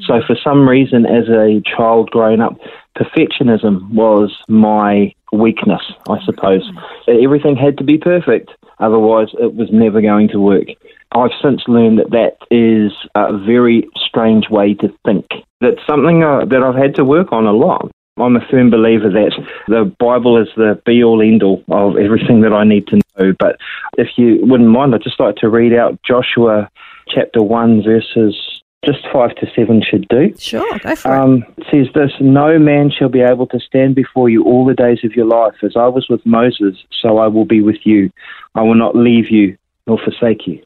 So, 0.06 0.22
for 0.26 0.36
some 0.42 0.66
reason, 0.68 1.04
as 1.04 1.28
a 1.28 1.60
child 1.76 2.10
growing 2.10 2.40
up, 2.40 2.58
perfectionism 2.96 3.90
was 3.90 4.34
my 4.48 5.14
weakness, 5.32 5.82
I 6.08 6.24
suppose. 6.24 6.68
Everything 7.08 7.56
had 7.56 7.78
to 7.78 7.84
be 7.84 7.98
perfect, 7.98 8.50
otherwise, 8.78 9.28
it 9.38 9.54
was 9.54 9.68
never 9.70 10.00
going 10.00 10.28
to 10.28 10.40
work. 10.40 10.68
I've 11.14 11.30
since 11.42 11.62
learned 11.68 11.98
that 11.98 12.10
that 12.10 12.36
is 12.50 12.92
a 13.14 13.36
very 13.38 13.88
strange 13.96 14.48
way 14.48 14.74
to 14.74 14.88
think. 15.04 15.26
That's 15.60 15.80
something 15.88 16.24
uh, 16.24 16.44
that 16.46 16.62
I've 16.62 16.74
had 16.74 16.94
to 16.96 17.04
work 17.04 17.32
on 17.32 17.46
a 17.46 17.52
lot. 17.52 17.90
I'm 18.18 18.36
a 18.36 18.46
firm 18.50 18.70
believer 18.70 19.08
that 19.08 19.32
the 19.68 19.94
Bible 19.98 20.40
is 20.40 20.48
the 20.56 20.80
be 20.84 21.02
all 21.02 21.22
end 21.22 21.42
all 21.42 21.62
of 21.68 21.96
everything 21.96 22.42
that 22.42 22.52
I 22.52 22.64
need 22.64 22.86
to 22.88 22.96
know. 22.96 23.32
But 23.38 23.56
if 23.96 24.08
you 24.16 24.38
wouldn't 24.42 24.68
mind, 24.68 24.94
I'd 24.94 25.02
just 25.02 25.18
like 25.18 25.36
to 25.36 25.48
read 25.48 25.72
out 25.72 25.98
Joshua 26.02 26.68
chapter 27.08 27.42
1, 27.42 27.82
verses 27.82 28.62
just 28.84 29.06
5 29.12 29.36
to 29.36 29.46
7 29.54 29.82
should 29.88 30.08
do. 30.08 30.34
Sure, 30.38 30.78
go 30.80 30.96
for 30.96 31.14
it. 31.14 31.18
Um, 31.18 31.44
it 31.56 31.66
says 31.70 31.86
this 31.94 32.10
No 32.20 32.58
man 32.58 32.90
shall 32.90 33.08
be 33.08 33.20
able 33.20 33.46
to 33.48 33.60
stand 33.60 33.94
before 33.94 34.28
you 34.28 34.44
all 34.44 34.66
the 34.66 34.74
days 34.74 34.98
of 35.04 35.12
your 35.12 35.26
life. 35.26 35.54
As 35.62 35.76
I 35.76 35.86
was 35.86 36.06
with 36.10 36.24
Moses, 36.26 36.76
so 37.00 37.18
I 37.18 37.28
will 37.28 37.44
be 37.44 37.62
with 37.62 37.84
you. 37.84 38.10
I 38.54 38.62
will 38.62 38.74
not 38.74 38.96
leave 38.96 39.30
you 39.30 39.56
nor 39.86 39.98
forsake 39.98 40.46
you. 40.46 40.62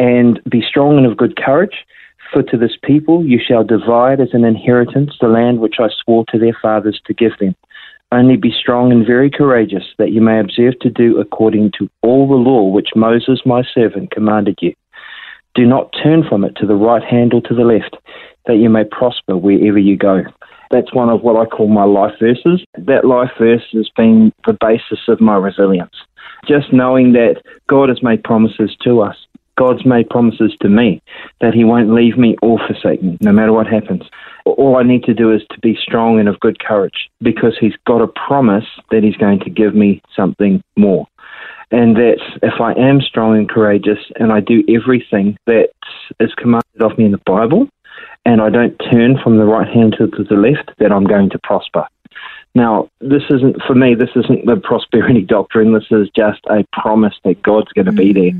And 0.00 0.40
be 0.50 0.62
strong 0.66 0.96
and 0.96 1.04
of 1.04 1.18
good 1.18 1.36
courage, 1.36 1.84
for 2.32 2.42
to 2.44 2.56
this 2.56 2.74
people 2.82 3.22
you 3.22 3.38
shall 3.38 3.64
divide 3.64 4.18
as 4.18 4.30
an 4.32 4.46
inheritance 4.46 5.12
the 5.20 5.28
land 5.28 5.60
which 5.60 5.74
I 5.78 5.88
swore 6.02 6.24
to 6.30 6.38
their 6.38 6.56
fathers 6.62 6.98
to 7.04 7.12
give 7.12 7.32
them. 7.38 7.54
Only 8.10 8.38
be 8.38 8.50
strong 8.50 8.92
and 8.92 9.06
very 9.06 9.30
courageous, 9.30 9.84
that 9.98 10.10
you 10.10 10.22
may 10.22 10.40
observe 10.40 10.78
to 10.80 10.88
do 10.88 11.20
according 11.20 11.72
to 11.78 11.90
all 12.00 12.26
the 12.26 12.34
law 12.34 12.70
which 12.70 12.96
Moses 12.96 13.42
my 13.44 13.62
servant 13.74 14.10
commanded 14.10 14.56
you. 14.62 14.72
Do 15.54 15.66
not 15.66 15.94
turn 16.02 16.24
from 16.26 16.44
it 16.44 16.56
to 16.56 16.66
the 16.66 16.76
right 16.76 17.04
hand 17.04 17.34
or 17.34 17.42
to 17.42 17.54
the 17.54 17.60
left, 17.60 17.98
that 18.46 18.56
you 18.56 18.70
may 18.70 18.84
prosper 18.84 19.36
wherever 19.36 19.78
you 19.78 19.98
go. 19.98 20.22
That's 20.70 20.94
one 20.94 21.10
of 21.10 21.20
what 21.20 21.36
I 21.36 21.44
call 21.44 21.68
my 21.68 21.84
life 21.84 22.14
verses. 22.18 22.64
That 22.78 23.04
life 23.04 23.32
verse 23.38 23.66
has 23.74 23.90
been 23.94 24.32
the 24.46 24.56
basis 24.62 25.08
of 25.08 25.20
my 25.20 25.36
resilience. 25.36 25.94
Just 26.48 26.72
knowing 26.72 27.12
that 27.12 27.42
God 27.68 27.90
has 27.90 28.02
made 28.02 28.24
promises 28.24 28.74
to 28.84 29.02
us. 29.02 29.16
God's 29.60 29.84
made 29.84 30.08
promises 30.08 30.56
to 30.62 30.70
me 30.70 31.02
that 31.42 31.52
He 31.52 31.64
won't 31.64 31.92
leave 31.92 32.16
me 32.16 32.34
or 32.40 32.58
forsake 32.66 33.02
me, 33.02 33.18
no 33.20 33.30
matter 33.30 33.52
what 33.52 33.66
happens. 33.66 34.02
All 34.46 34.78
I 34.78 34.82
need 34.82 35.04
to 35.04 35.12
do 35.12 35.30
is 35.30 35.42
to 35.50 35.60
be 35.60 35.76
strong 35.76 36.18
and 36.18 36.30
of 36.30 36.40
good 36.40 36.58
courage 36.58 37.10
because 37.20 37.58
He's 37.60 37.76
got 37.86 38.00
a 38.00 38.06
promise 38.06 38.64
that 38.90 39.02
He's 39.04 39.18
going 39.18 39.40
to 39.40 39.50
give 39.50 39.74
me 39.74 40.00
something 40.16 40.62
more. 40.78 41.06
And 41.70 41.94
that 41.96 42.20
if 42.42 42.58
I 42.58 42.72
am 42.72 43.02
strong 43.02 43.36
and 43.36 43.50
courageous 43.50 43.98
and 44.16 44.32
I 44.32 44.40
do 44.40 44.64
everything 44.66 45.36
that 45.46 45.68
is 46.18 46.32
commanded 46.38 46.80
of 46.80 46.96
me 46.96 47.04
in 47.04 47.12
the 47.12 47.20
Bible 47.26 47.68
and 48.24 48.40
I 48.40 48.48
don't 48.48 48.76
turn 48.90 49.18
from 49.22 49.36
the 49.36 49.44
right 49.44 49.68
hand 49.68 49.94
to, 49.98 50.06
the 50.06 50.36
left, 50.36 50.70
that 50.78 50.90
I'm 50.90 51.04
going 51.04 51.28
to 51.30 51.38
prosper. 51.44 51.86
Now, 52.54 52.88
this 53.00 53.22
isn't, 53.30 53.62
for 53.62 53.74
me, 53.74 53.94
this 53.94 54.10
isn't 54.16 54.46
the 54.46 54.56
prosperity 54.62 55.22
doctrine. 55.22 55.72
This 55.72 55.86
is 55.90 56.08
just 56.16 56.40
a 56.48 56.64
promise 56.72 57.14
that 57.24 57.42
God's 57.42 57.72
going 57.72 57.86
to 57.86 57.92
be 57.92 58.12
there. 58.12 58.32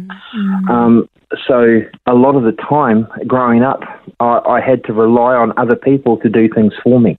Um, 0.69 1.09
so, 1.47 1.81
a 2.07 2.15
lot 2.15 2.35
of 2.35 2.43
the 2.43 2.53
time 2.53 3.07
growing 3.27 3.63
up, 3.63 3.83
I, 4.19 4.41
I 4.47 4.61
had 4.61 4.83
to 4.85 4.93
rely 4.93 5.35
on 5.35 5.53
other 5.57 5.77
people 5.77 6.17
to 6.19 6.29
do 6.29 6.49
things 6.49 6.73
for 6.83 7.01
me. 7.01 7.19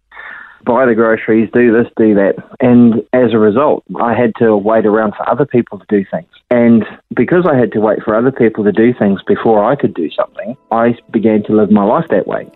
Buy 0.65 0.85
the 0.85 0.95
groceries, 0.95 1.49
do 1.53 1.71
this, 1.71 1.91
do 1.97 2.13
that. 2.15 2.35
And 2.59 3.03
as 3.13 3.33
a 3.33 3.39
result, 3.39 3.83
I 3.99 4.13
had 4.13 4.33
to 4.39 4.55
wait 4.55 4.85
around 4.85 5.13
for 5.15 5.27
other 5.29 5.45
people 5.45 5.79
to 5.79 5.85
do 5.89 6.05
things. 6.09 6.27
And 6.51 6.85
because 7.15 7.47
I 7.49 7.55
had 7.57 7.71
to 7.71 7.79
wait 7.79 8.03
for 8.03 8.15
other 8.15 8.31
people 8.31 8.63
to 8.65 8.71
do 8.71 8.93
things 8.93 9.21
before 9.25 9.63
I 9.63 9.75
could 9.75 9.93
do 9.93 10.09
something, 10.11 10.55
I 10.71 10.95
began 11.11 11.43
to 11.43 11.55
live 11.55 11.71
my 11.71 11.83
life 11.83 12.05
that 12.09 12.27
way. 12.27 12.49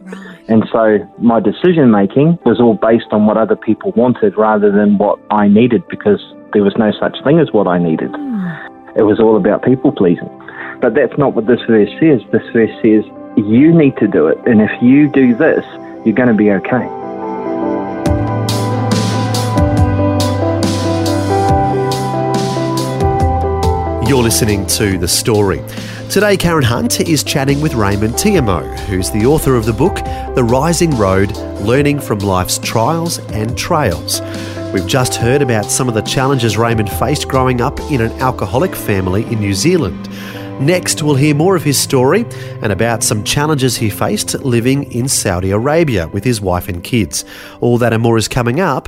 And 0.48 0.66
so 0.72 1.00
my 1.20 1.40
decision 1.40 1.92
making 1.92 2.38
was 2.46 2.60
all 2.60 2.76
based 2.76 3.08
on 3.12 3.26
what 3.26 3.38
other 3.38 3.56
people 3.56 3.92
wanted 3.94 4.38
rather 4.38 4.72
than 4.72 4.98
what 4.98 5.20
I 5.32 5.48
needed 5.48 5.88
because 5.88 6.22
there 6.54 6.64
was 6.64 6.76
no 6.78 6.92
such 7.00 7.24
thing 7.24 7.40
as 7.40 7.52
what 7.52 7.68
I 7.68 7.80
needed. 7.80 8.12
Hmm. 8.12 8.98
It 8.98 9.04
was 9.04 9.20
all 9.20 9.36
about 9.38 9.64
people 9.64 9.92
pleasing. 9.92 10.30
But 10.82 10.94
that's 10.94 11.18
not 11.18 11.34
what 11.34 11.48
this 11.48 11.62
verse 11.68 11.90
says. 12.00 12.22
This 12.32 12.48
verse 12.54 12.72
says, 12.84 13.04
you 13.38 13.74
need 13.74 13.98
to 13.98 14.08
do 14.08 14.28
it. 14.28 14.38
And 14.46 14.62
if 14.62 14.72
you 14.82 15.10
do 15.10 15.36
this, 15.36 15.66
you're 16.06 16.16
going 16.16 16.30
to 16.30 16.34
be 16.34 16.52
okay. 16.52 17.05
You're 24.08 24.22
listening 24.22 24.68
to 24.68 25.00
The 25.00 25.08
Story. 25.08 25.64
Today, 26.12 26.38
Karen 26.38 26.64
Hunt 26.64 27.02
is 27.02 27.24
chatting 27.24 27.60
with 27.60 27.74
Raymond 27.74 28.14
TeAmo, 28.14 28.78
who's 28.82 29.10
the 29.10 29.26
author 29.26 29.56
of 29.56 29.66
the 29.66 29.74
book 29.74 29.96
The 30.36 30.44
Rising 30.44 30.96
Road 30.96 31.36
Learning 31.62 32.00
from 32.00 32.20
Life's 32.20 32.60
Trials 32.60 33.18
and 33.32 33.58
Trails. 33.58 34.22
We've 34.72 34.86
just 34.86 35.16
heard 35.16 35.42
about 35.42 35.66
some 35.66 35.88
of 35.88 35.96
the 35.96 36.04
challenges 36.04 36.56
Raymond 36.56 36.92
faced 36.92 37.28
growing 37.28 37.62
up 37.62 37.80
in 37.92 38.00
an 38.00 38.12
alcoholic 38.22 38.76
family 38.76 39.24
in 39.24 39.40
New 39.40 39.56
Zealand. 39.56 40.08
Next, 40.62 41.02
we'll 41.02 41.16
hear 41.16 41.34
more 41.34 41.56
of 41.56 41.64
his 41.64 41.80
story 41.80 42.26
and 42.62 42.72
about 42.72 43.02
some 43.02 43.24
challenges 43.24 43.76
he 43.76 43.90
faced 43.90 44.36
living 44.36 44.84
in 44.92 45.08
Saudi 45.08 45.50
Arabia 45.50 46.08
with 46.10 46.24
his 46.24 46.40
wife 46.40 46.70
and 46.70 46.84
kids. 46.84 47.26
All 47.60 47.80
that 47.80 47.92
and 47.92 48.04
more 48.04 48.18
is 48.18 48.28
coming 48.28 48.60
up 48.60 48.88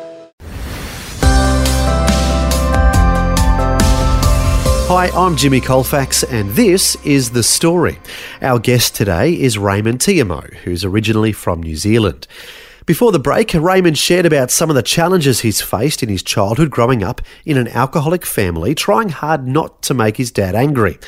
Hi, 4.93 5.07
I'm 5.15 5.37
Jimmy 5.37 5.61
Colfax, 5.61 6.21
and 6.21 6.49
this 6.49 6.97
is 7.05 7.29
The 7.29 7.43
Story. 7.43 7.97
Our 8.41 8.59
guest 8.59 8.93
today 8.93 9.31
is 9.31 9.57
Raymond 9.57 9.99
TeAmo, 9.99 10.53
who's 10.53 10.83
originally 10.83 11.31
from 11.31 11.63
New 11.63 11.77
Zealand. 11.77 12.27
Before 12.85 13.13
the 13.13 13.17
break, 13.17 13.53
Raymond 13.53 13.97
shared 13.97 14.25
about 14.25 14.51
some 14.51 14.69
of 14.69 14.75
the 14.75 14.83
challenges 14.83 15.39
he's 15.39 15.61
faced 15.61 16.03
in 16.03 16.09
his 16.09 16.21
childhood 16.21 16.71
growing 16.71 17.03
up 17.03 17.21
in 17.45 17.55
an 17.55 17.69
alcoholic 17.69 18.25
family, 18.25 18.75
trying 18.75 19.07
hard 19.07 19.47
not 19.47 19.81
to 19.83 19.93
make 19.93 20.17
his 20.17 20.29
dad 20.29 20.55
angry. 20.55 20.99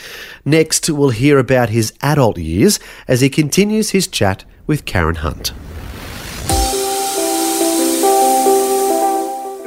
Next, 0.45 0.89
we'll 0.89 1.09
hear 1.09 1.37
about 1.37 1.67
his 1.67 1.91
adult 2.01 2.37
years 2.37 2.79
as 3.05 3.19
he 3.19 3.29
continues 3.29 3.89
his 3.89 4.07
chat 4.07 4.45
with 4.65 4.85
Karen 4.85 5.15
Hunt. 5.15 5.51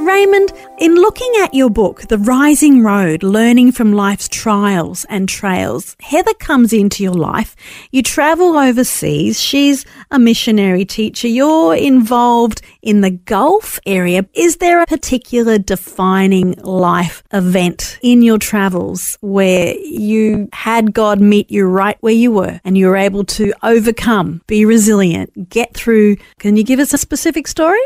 Raymond, 0.00 0.52
in 0.78 0.94
looking 0.94 1.32
at 1.42 1.54
your 1.54 1.70
book, 1.70 2.02
The 2.08 2.18
Rising 2.18 2.82
Road 2.82 3.22
Learning 3.22 3.72
from 3.72 3.92
Life's 3.92 4.28
Trials 4.28 5.06
and 5.08 5.28
Trails, 5.28 5.96
Heather 6.00 6.34
comes 6.34 6.72
into 6.72 7.02
your 7.02 7.14
life. 7.14 7.56
You 7.90 8.02
travel 8.02 8.56
overseas. 8.56 9.40
She's 9.40 9.86
a 10.10 10.18
missionary 10.18 10.84
teacher. 10.84 11.28
You're 11.28 11.74
involved 11.74 12.60
in 12.82 13.00
the 13.00 13.10
Gulf 13.10 13.80
area. 13.86 14.26
Is 14.34 14.58
there 14.58 14.82
a 14.82 14.86
particular 14.86 15.58
defining 15.58 16.52
life 16.62 17.22
event 17.32 17.98
in 18.02 18.22
your 18.22 18.38
travels 18.38 19.16
where 19.22 19.74
you 19.76 20.48
had 20.52 20.92
God 20.92 21.20
meet 21.20 21.50
you 21.50 21.66
right 21.66 21.96
where 22.00 22.12
you 22.12 22.32
were 22.32 22.60
and 22.64 22.76
you 22.76 22.88
were 22.88 22.96
able 22.96 23.24
to 23.24 23.52
overcome, 23.62 24.42
be 24.46 24.64
resilient, 24.64 25.48
get 25.48 25.74
through? 25.74 26.16
Can 26.38 26.56
you 26.56 26.64
give 26.64 26.80
us 26.80 26.92
a 26.92 26.98
specific 26.98 27.48
story? 27.48 27.80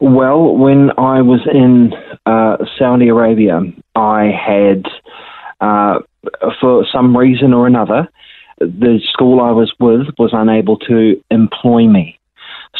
Well, 0.00 0.56
when 0.56 0.90
I 0.96 1.20
was 1.20 1.40
in 1.52 1.92
uh, 2.24 2.56
Saudi 2.78 3.08
Arabia, 3.08 3.60
I 3.94 4.30
had, 4.30 4.86
uh, 5.60 5.98
for 6.58 6.86
some 6.90 7.14
reason 7.14 7.52
or 7.52 7.66
another, 7.66 8.08
the 8.58 9.00
school 9.12 9.40
I 9.40 9.50
was 9.50 9.72
with 9.78 10.06
was 10.18 10.30
unable 10.32 10.78
to 10.78 11.22
employ 11.30 11.86
me. 11.86 12.18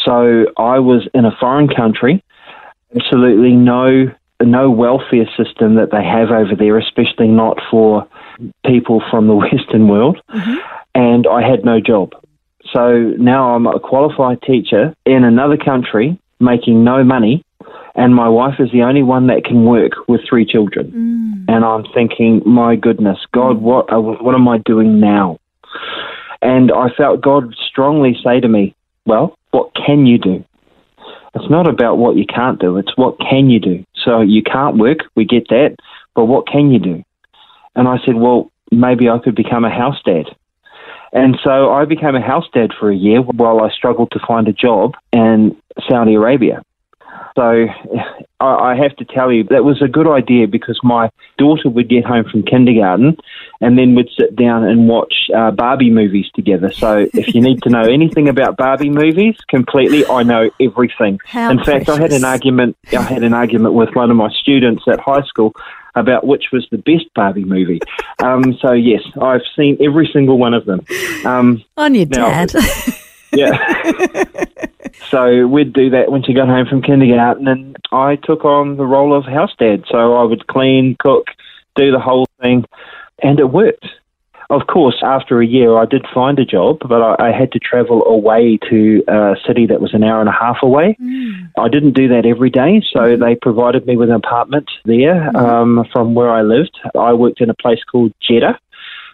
So 0.05 0.47
I 0.57 0.79
was 0.79 1.09
in 1.12 1.25
a 1.27 1.37
foreign 1.39 1.69
country, 1.69 2.23
absolutely 2.95 3.53
no 3.53 4.11
no 4.43 4.71
welfare 4.71 5.29
system 5.37 5.75
that 5.75 5.91
they 5.93 6.03
have 6.03 6.31
over 6.31 6.57
there, 6.57 6.79
especially 6.79 7.29
not 7.29 7.59
for 7.71 8.09
people 8.65 9.03
from 9.11 9.27
the 9.27 9.35
Western 9.53 9.89
world. 9.89 10.19
And 10.95 11.27
I 11.27 11.47
had 11.47 11.65
no 11.65 11.81
job. 11.81 12.12
So 12.73 13.15
now 13.19 13.55
I'm 13.55 13.67
a 13.67 13.79
qualified 13.79 14.41
teacher 14.43 14.95
in 15.05 15.25
another 15.25 15.57
country 15.57 16.19
making 16.40 16.82
no 16.82 17.04
money, 17.04 17.44
and 17.94 18.14
my 18.14 18.28
wife 18.28 18.54
is 18.59 18.70
the 18.73 18.82
only 18.82 19.02
one 19.02 19.26
that 19.26 19.44
can 19.44 19.64
work 19.64 19.92
with 20.09 20.20
three 20.28 20.47
children. 20.47 20.90
And 21.49 21.64
I'm 21.64 21.85
thinking, 21.92 22.42
my 22.47 22.76
goodness, 22.76 23.18
God, 23.32 23.61
what 23.61 23.92
uh, 23.92 24.00
what 24.00 24.35
am 24.35 24.49
I 24.49 24.59
doing 24.59 25.00
now? 25.00 25.38
And 26.42 26.73
I 26.73 26.88
felt 26.97 27.20
God 27.20 27.54
strongly 27.68 28.16
say 28.25 28.40
to 28.40 28.49
me, 28.49 28.75
Well, 29.04 29.37
what 29.50 29.75
can 29.75 30.06
you 30.06 30.18
do? 30.18 30.44
It's 31.35 31.50
not 31.50 31.68
about 31.68 31.99
what 31.99 32.16
you 32.16 32.26
can't 32.26 32.61
do, 32.61 32.76
it's 32.78 32.97
what 32.97 33.18
can 33.18 33.50
you 33.50 33.61
do. 33.61 33.85
So 34.04 34.20
you 34.20 34.42
can't 34.42 34.78
work, 34.78 34.99
we 35.14 35.25
get 35.25 35.49
that, 35.49 35.76
but 36.14 36.25
what 36.25 36.49
can 36.49 36.70
you 36.70 36.78
do? 36.78 37.04
And 37.76 37.87
I 37.87 37.99
said, 38.04 38.14
Well, 38.14 38.50
maybe 38.70 39.09
I 39.09 39.18
could 39.18 39.35
become 39.35 39.64
a 39.64 39.70
house 39.70 40.00
dad. 40.04 40.26
And 41.12 41.37
so 41.42 41.73
I 41.73 41.85
became 41.87 42.14
a 42.14 42.20
house 42.20 42.47
dad 42.54 42.70
for 42.78 42.90
a 42.90 42.97
year 42.97 43.20
while 43.20 43.61
I 43.61 43.70
struggled 43.70 44.12
to 44.12 44.20
find 44.26 44.47
a 44.47 44.52
job 44.52 44.94
in 45.12 45.60
Saudi 45.89 46.15
Arabia. 46.15 46.62
So 47.37 47.67
I 48.41 48.45
I 48.71 48.75
have 48.77 48.97
to 48.97 49.05
tell 49.05 49.31
you, 49.33 49.45
that 49.45 49.65
was 49.65 49.81
a 49.83 49.89
good 49.89 50.09
idea 50.09 50.47
because 50.49 50.79
my 50.83 51.11
daughter 51.39 51.69
would 51.69 51.89
get 51.89 52.05
home 52.05 52.25
from 52.25 52.43
kindergarten 52.43 53.17
and 53.61 53.79
then 53.79 53.95
we'd 53.95 54.09
sit 54.19 54.35
down 54.37 54.65
and 54.65 54.89
watch 54.89 55.15
uh, 55.35 55.50
Barbie 55.50 55.91
movies 55.91 56.27
together. 56.35 56.71
So 56.73 57.07
if 57.15 57.35
you 57.35 57.41
need 57.41 57.62
to 57.62 57.71
know 57.71 57.83
anything 57.83 58.29
about 58.29 58.57
Barbie 58.57 58.91
movies 58.91 59.37
completely, 59.49 60.07
I 60.07 60.23
know 60.23 60.50
everything. 60.61 61.21
How 61.25 61.50
In 61.50 61.62
fact, 61.62 61.89
I 61.89 61.99
had 62.00 62.12
an 62.12 62.25
argument. 62.25 62.77
I 62.93 63.03
had 63.03 63.23
an 63.23 63.35
argument 63.35 63.75
with 63.75 63.95
one 63.95 64.11
of 64.11 64.17
my 64.17 64.31
students 64.41 64.85
at 64.89 65.00
high 65.00 65.23
school 65.23 65.53
about 65.95 66.27
which 66.27 66.47
was 66.53 66.67
the 66.71 66.79
best 66.79 67.07
Barbie 67.15 67.45
movie. 67.45 67.81
Um, 68.23 68.57
so 68.61 68.73
yes, 68.73 69.03
I've 69.21 69.43
seen 69.57 69.77
every 69.81 70.09
single 70.12 70.39
one 70.39 70.55
of 70.55 70.65
them. 70.65 70.81
Um, 71.25 71.62
On 71.77 71.95
your 71.95 72.07
Now- 72.07 72.47
dad. 72.47 72.55
yeah. 73.32 74.44
so 75.10 75.46
we'd 75.46 75.72
do 75.72 75.90
that 75.90 76.10
when 76.10 76.22
she 76.22 76.34
got 76.34 76.49
home 76.49 76.66
from 76.66 76.82
kindergarten, 76.82 77.49
and 77.49 77.76
I 77.92 78.16
took 78.16 78.44
on 78.44 78.76
the 78.76 78.87
role 78.87 79.16
of 79.16 79.25
house 79.25 79.54
dad. 79.58 79.84
So 79.90 80.14
I 80.14 80.25
would 80.25 80.46
clean, 80.46 80.96
cook, 80.99 81.28
do 81.76 81.90
the 81.90 82.00
whole 82.00 82.26
thing, 82.40 82.64
and 83.22 83.40
it 83.40 83.50
worked. 83.50 83.87
Of 84.50 84.66
course, 84.66 84.96
after 85.04 85.40
a 85.40 85.46
year, 85.46 85.78
I 85.78 85.84
did 85.84 86.04
find 86.12 86.37
a 86.40 86.44
job, 86.44 86.80
but 86.80 87.00
I, 87.00 87.28
I 87.28 87.30
had 87.30 87.52
to 87.52 87.60
travel 87.60 88.04
away 88.04 88.58
to 88.68 89.04
a 89.06 89.37
city 89.46 89.64
that 89.66 89.80
was 89.80 89.94
an 89.94 90.02
hour 90.02 90.18
and 90.18 90.28
a 90.28 90.32
half 90.32 90.56
away. 90.60 90.96
Mm. 91.00 91.52
I 91.56 91.68
didn't 91.68 91.92
do 91.92 92.08
that 92.08 92.26
every 92.26 92.50
day, 92.50 92.82
so 92.92 92.99
mm. 92.99 93.20
they 93.20 93.37
provided 93.37 93.87
me 93.87 93.96
with 93.96 94.08
an 94.08 94.16
apartment 94.16 94.68
there 94.84 95.30
mm. 95.32 95.37
um, 95.37 95.87
from 95.92 96.14
where 96.14 96.30
I 96.30 96.42
lived. 96.42 96.76
I 96.99 97.12
worked 97.12 97.40
in 97.40 97.49
a 97.49 97.54
place 97.54 97.78
called 97.84 98.12
Jeddah, 98.20 98.58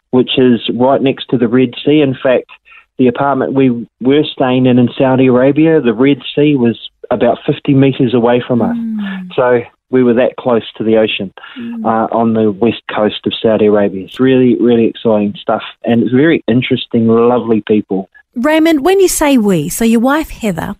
which 0.08 0.38
is 0.38 0.70
right 0.74 1.02
next 1.02 1.26
to 1.28 1.36
the 1.36 1.48
Red 1.48 1.74
Sea. 1.84 2.00
In 2.00 2.14
fact, 2.14 2.50
the 2.98 3.08
apartment 3.08 3.54
we 3.54 3.88
were 4.00 4.24
staying 4.24 4.66
in 4.66 4.78
in 4.78 4.88
Saudi 4.96 5.26
Arabia, 5.26 5.80
the 5.80 5.94
Red 5.94 6.18
Sea 6.34 6.56
was 6.56 6.90
about 7.10 7.38
50 7.46 7.74
metres 7.74 8.14
away 8.14 8.42
from 8.46 8.62
us. 8.62 8.76
So 9.34 9.60
we 9.90 10.02
were 10.02 10.14
that 10.14 10.36
close 10.36 10.64
to 10.76 10.84
the 10.84 10.96
ocean 10.96 11.32
uh, 11.84 12.08
on 12.10 12.34
the 12.34 12.50
west 12.50 12.82
coast 12.94 13.26
of 13.26 13.32
Saudi 13.40 13.66
Arabia. 13.66 14.04
It's 14.04 14.18
really, 14.18 14.56
really 14.60 14.86
exciting 14.86 15.34
stuff. 15.40 15.62
And 15.84 16.02
it's 16.02 16.12
very 16.12 16.42
interesting, 16.48 17.06
lovely 17.06 17.62
people. 17.66 18.08
Raymond, 18.34 18.84
when 18.84 19.00
you 19.00 19.08
say 19.08 19.38
we, 19.38 19.68
so 19.68 19.84
your 19.84 20.00
wife 20.00 20.30
Heather, 20.30 20.74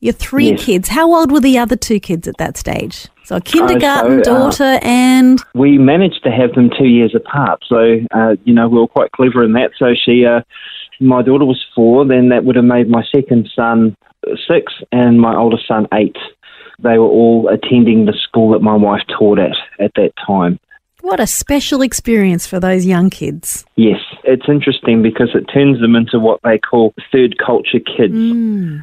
your 0.00 0.12
three 0.12 0.50
Yes. 0.50 0.64
kids, 0.64 0.88
how 0.88 1.14
old 1.14 1.30
were 1.30 1.40
the 1.40 1.58
other 1.58 1.76
two 1.76 2.00
kids 2.00 2.26
at 2.26 2.36
that 2.38 2.56
stage? 2.56 3.08
So 3.24 3.36
a 3.36 3.40
kindergarten 3.40 4.24
so, 4.24 4.32
uh, 4.32 4.34
daughter 4.34 4.78
and 4.82 5.40
we 5.54 5.78
managed 5.78 6.24
to 6.24 6.30
have 6.30 6.52
them 6.54 6.70
two 6.76 6.86
years 6.86 7.14
apart. 7.14 7.62
So, 7.68 7.98
uh, 8.12 8.36
you 8.44 8.52
know, 8.54 8.68
we 8.68 8.78
were 8.78 8.88
quite 8.88 9.12
clever 9.12 9.44
in 9.44 9.52
that. 9.52 9.72
So 9.78 9.94
she, 9.94 10.24
uh, 10.24 10.40
my 11.02 11.22
daughter 11.22 11.44
was 11.44 11.64
four, 11.74 12.06
then 12.06 12.28
that 12.30 12.44
would 12.44 12.56
have 12.56 12.64
made 12.64 12.88
my 12.88 13.04
second 13.14 13.50
son 13.54 13.96
six 14.48 14.72
and 14.92 15.20
my 15.20 15.36
oldest 15.36 15.66
son 15.66 15.86
eight. 15.92 16.16
They 16.78 16.98
were 16.98 17.06
all 17.06 17.48
attending 17.48 18.06
the 18.06 18.12
school 18.12 18.50
that 18.52 18.60
my 18.60 18.74
wife 18.74 19.02
taught 19.18 19.38
at 19.38 19.56
at 19.78 19.92
that 19.94 20.12
time. 20.24 20.58
what 21.02 21.18
a 21.20 21.26
special 21.26 21.82
experience 21.82 22.46
for 22.46 22.60
those 22.60 22.86
young 22.86 23.10
kids. 23.10 23.64
Yes, 23.74 24.00
it's 24.24 24.48
interesting 24.48 25.02
because 25.02 25.30
it 25.34 25.44
turns 25.52 25.80
them 25.80 25.96
into 25.96 26.18
what 26.20 26.40
they 26.44 26.58
call 26.58 26.94
third 27.10 27.38
culture 27.38 27.80
kids. 27.80 28.14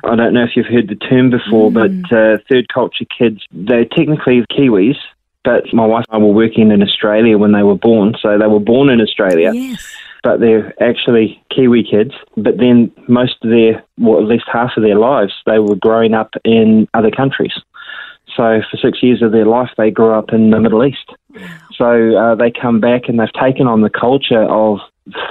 I 0.04 0.16
don't 0.16 0.34
know 0.34 0.44
if 0.44 0.52
you've 0.56 0.66
heard 0.66 0.90
the 0.90 0.96
term 0.96 1.30
before, 1.30 1.72
but 1.72 1.92
uh, 2.12 2.38
third 2.50 2.68
culture 2.74 3.06
kids, 3.18 3.46
they're 3.52 3.86
technically 3.86 4.46
Kiwis, 4.52 4.98
but 5.46 5.64
my 5.74 5.86
wife 5.86 6.06
and 6.10 6.22
I 6.22 6.26
were 6.26 6.34
working 6.34 6.72
in 6.72 6.84
Australia 6.84 7.38
when 7.38 7.54
they 7.54 7.64
were 7.64 7.78
born, 7.78 8.16
so 8.22 8.38
they 8.38 8.48
were 8.48 8.60
born 8.60 8.90
in 8.90 9.00
Australia. 9.00 9.52
Yes. 9.54 9.88
But 10.24 10.40
they're 10.40 10.74
actually 10.82 11.42
Kiwi 11.54 11.84
kids. 11.90 12.12
But 12.36 12.58
then 12.58 12.92
most 13.08 13.36
of 13.44 13.50
their, 13.50 13.84
well, 13.98 14.20
at 14.20 14.28
least 14.28 14.46
half 14.52 14.72
of 14.78 14.84
their 14.84 14.98
lives, 14.98 15.34
they 15.46 15.60
were 15.60 15.76
growing 15.76 16.14
up 16.14 16.32
in 16.44 16.88
other 16.94 17.12
countries. 17.12 17.54
So 18.36 18.62
for 18.70 18.78
six 18.78 19.02
years 19.02 19.22
of 19.22 19.32
their 19.32 19.46
life, 19.46 19.70
they 19.78 19.92
grew 19.92 20.14
up 20.14 20.32
in 20.32 20.52
the 20.52 20.60
Middle 20.60 20.86
East. 20.86 21.12
So 21.76 22.16
uh, 22.16 22.36
they 22.36 22.52
come 22.52 22.80
back 22.80 23.04
and 23.08 23.20
they've 23.20 23.28
taken 23.34 23.68
on 23.68 23.82
the 23.82 23.90
culture 23.90 24.44
of 24.44 24.80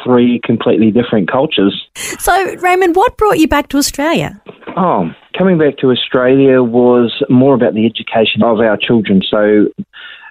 three 0.05 0.41
completely 0.45 0.91
different 0.91 1.31
cultures. 1.31 1.89
So 1.95 2.55
Raymond, 2.57 2.97
what 2.97 3.17
brought 3.17 3.39
you 3.39 3.49
back 3.49 3.69
to 3.69 3.79
Australia? 3.79 4.41
Oh, 4.77 5.11
coming 5.37 5.59
back 5.59 5.79
to 5.79 5.91
Australia 5.91 6.63
was 6.63 7.23
more 7.29 7.55
about 7.55 7.75
the 7.75 7.87
education 7.87 8.43
of 8.43 8.61
our 8.61 8.77
children. 8.77 9.23
So, 9.29 9.69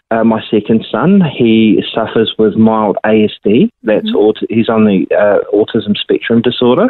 uh, 0.10 0.24
my 0.24 0.42
second 0.50 0.86
son, 0.90 1.22
he 1.38 1.84
suffers 1.94 2.34
with 2.40 2.56
mild 2.56 2.98
ASD. 3.06 3.70
That's 3.84 4.08
aut- 4.16 4.40
he's 4.50 4.70
on 4.70 4.86
the 4.86 5.06
uh, 5.14 5.40
autism 5.54 5.98
spectrum 5.98 6.42
disorder, 6.42 6.90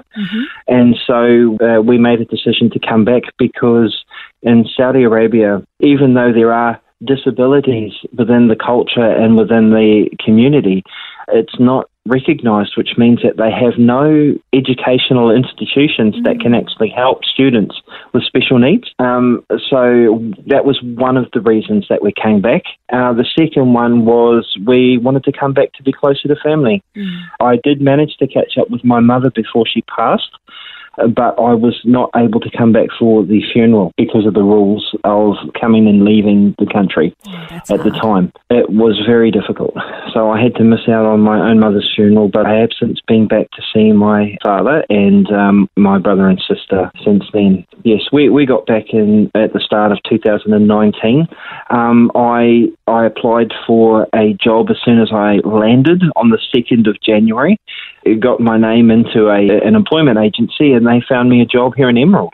and 0.68 0.96
so 1.06 1.58
uh, 1.62 1.82
we 1.82 1.98
made 1.98 2.22
a 2.22 2.26
decision 2.26 2.70
to 2.72 2.80
come 2.80 3.06
back 3.06 3.24
because 3.40 4.06
in 4.44 4.66
Saudi 4.76 5.04
Arabia, 5.04 5.66
even 5.80 6.14
though 6.14 6.32
there 6.32 6.54
are 6.54 6.80
disabilities 7.06 7.94
within 8.18 8.48
the 8.48 8.56
culture 8.56 9.06
and 9.06 9.38
within 9.38 9.72
the 9.72 10.10
community, 10.24 10.84
it's 11.30 11.60
not 11.60 11.90
recognised, 12.08 12.78
which 12.78 12.98
means 12.98 13.22
that 13.22 13.38
they 13.38 13.52
have 13.52 13.78
no 13.78 14.34
educational 14.54 15.30
institutions 15.30 16.16
that 16.24 16.40
can 16.40 16.56
actually 16.56 16.90
help 16.90 17.24
students 17.26 17.82
with 18.14 18.24
special 18.24 18.58
needs. 18.58 18.90
Um, 19.00 19.46
so 19.70 20.32
that 20.48 20.64
was 20.64 20.80
one 20.82 21.18
of 21.18 21.28
the 21.34 21.42
reasons 21.42 21.86
that 21.90 22.02
we 22.02 22.14
came 22.14 22.42
back. 22.42 22.64
Uh, 22.92 23.14
the 23.14 23.28
second 23.38 23.74
one 23.74 24.06
was 24.06 24.58
we 24.66 24.98
wanted 24.98 25.26
to 25.26 25.34
come 25.34 25.54
back 25.54 25.74
to 25.74 25.84
be 25.84 25.92
closer 25.92 26.28
to 26.30 26.36
family. 26.42 26.82
I 27.42 27.58
did 27.62 27.82
manage 27.82 28.16
to 28.18 28.28
catch 28.28 28.58
up 28.58 28.70
with 28.70 28.84
my 28.84 29.02
mother 29.02 29.30
before 29.30 29.66
she 29.68 29.82
passed 29.82 30.32
but 30.98 31.40
I 31.40 31.54
was 31.54 31.80
not 31.84 32.10
able 32.16 32.40
to 32.40 32.50
come 32.58 32.74
back 32.74 32.90
for 32.98 33.24
the 33.24 33.42
funeral 33.54 33.92
because 33.98 34.26
of 34.26 34.34
the 34.34 34.44
rules 34.44 34.96
of 35.04 35.36
coming 35.60 35.88
and 35.88 36.04
leaving 36.04 36.56
the 36.58 36.66
country 36.66 37.16
That's 37.50 37.72
at 37.72 37.84
the 37.84 37.92
time. 37.92 38.34
It 38.50 38.70
was 38.70 39.00
very 39.06 39.32
difficult. 39.32 39.76
So 40.14 40.32
I 40.32 40.42
had 40.42 40.56
to 40.56 40.64
miss 40.64 40.88
out 40.88 41.06
on 41.06 41.20
my 41.20 41.50
own 41.50 41.60
mother's 41.60 41.92
funeral, 41.96 42.30
but 42.30 42.46
I 42.46 42.56
have 42.60 42.70
since 42.80 43.00
been 43.08 43.28
back 43.28 43.50
to 43.52 43.62
see 43.74 43.92
my 43.92 44.38
father 44.44 44.84
and 44.90 45.32
um, 45.32 45.70
my 45.76 46.00
brother 46.00 46.28
and 46.28 46.42
sister 46.48 46.92
since 47.04 47.24
then. 47.34 47.66
Yes, 47.84 48.02
we, 48.12 48.30
we 48.30 48.46
got 48.46 48.66
back 48.66 48.86
in 48.92 49.32
at 49.36 49.54
the 49.54 49.60
start 49.60 49.92
of 49.92 50.00
2019. 50.10 51.28
Um, 51.70 52.12
I 52.16 52.70
I 52.88 53.06
applied 53.06 53.52
for 53.66 54.08
a 54.16 54.34
job 54.34 54.70
as 54.70 54.78
soon 54.84 55.02
as 55.02 55.10
I 55.12 55.40
landed 55.44 56.02
on 56.16 56.30
the 56.30 56.40
2nd 56.56 56.88
of 56.88 56.98
January. 57.02 57.60
It 58.04 58.22
got 58.22 58.40
my 58.40 58.58
name 58.58 58.90
into 58.90 59.28
a, 59.28 59.66
an 59.66 59.76
employment 59.76 60.18
agency 60.18 60.72
and 60.72 60.87
they 60.88 61.04
found 61.08 61.30
me 61.30 61.42
a 61.42 61.46
job 61.46 61.74
here 61.76 61.90
in 61.90 61.98
Emerald. 61.98 62.34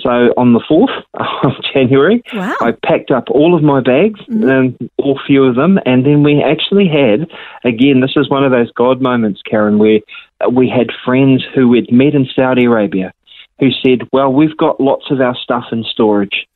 So 0.00 0.10
on 0.36 0.52
the 0.52 0.60
4th 0.70 1.02
of 1.44 1.52
January, 1.72 2.22
Wow. 2.32 2.54
I 2.60 2.72
packed 2.84 3.10
up 3.10 3.30
all 3.30 3.56
of 3.56 3.62
my 3.62 3.80
bags, 3.80 4.20
um, 4.28 4.76
all 4.98 5.18
few 5.26 5.44
of 5.44 5.56
them, 5.56 5.78
and 5.86 6.04
then 6.04 6.22
we 6.22 6.42
actually 6.42 6.86
had, 6.88 7.28
again, 7.64 8.00
this 8.00 8.12
is 8.16 8.28
one 8.28 8.44
of 8.44 8.52
those 8.52 8.70
God 8.72 9.00
moments, 9.00 9.40
Karen, 9.48 9.78
where 9.78 10.00
uh, 10.44 10.50
we 10.50 10.68
had 10.68 10.88
friends 11.04 11.44
who 11.54 11.68
we'd 11.68 11.90
met 11.90 12.14
in 12.14 12.26
Saudi 12.36 12.64
Arabia 12.64 13.12
who 13.58 13.70
said, 13.84 14.02
Well, 14.12 14.32
we've 14.32 14.56
got 14.56 14.80
lots 14.80 15.10
of 15.10 15.20
our 15.20 15.34
stuff 15.34 15.64
in 15.72 15.82
storage, 15.84 16.46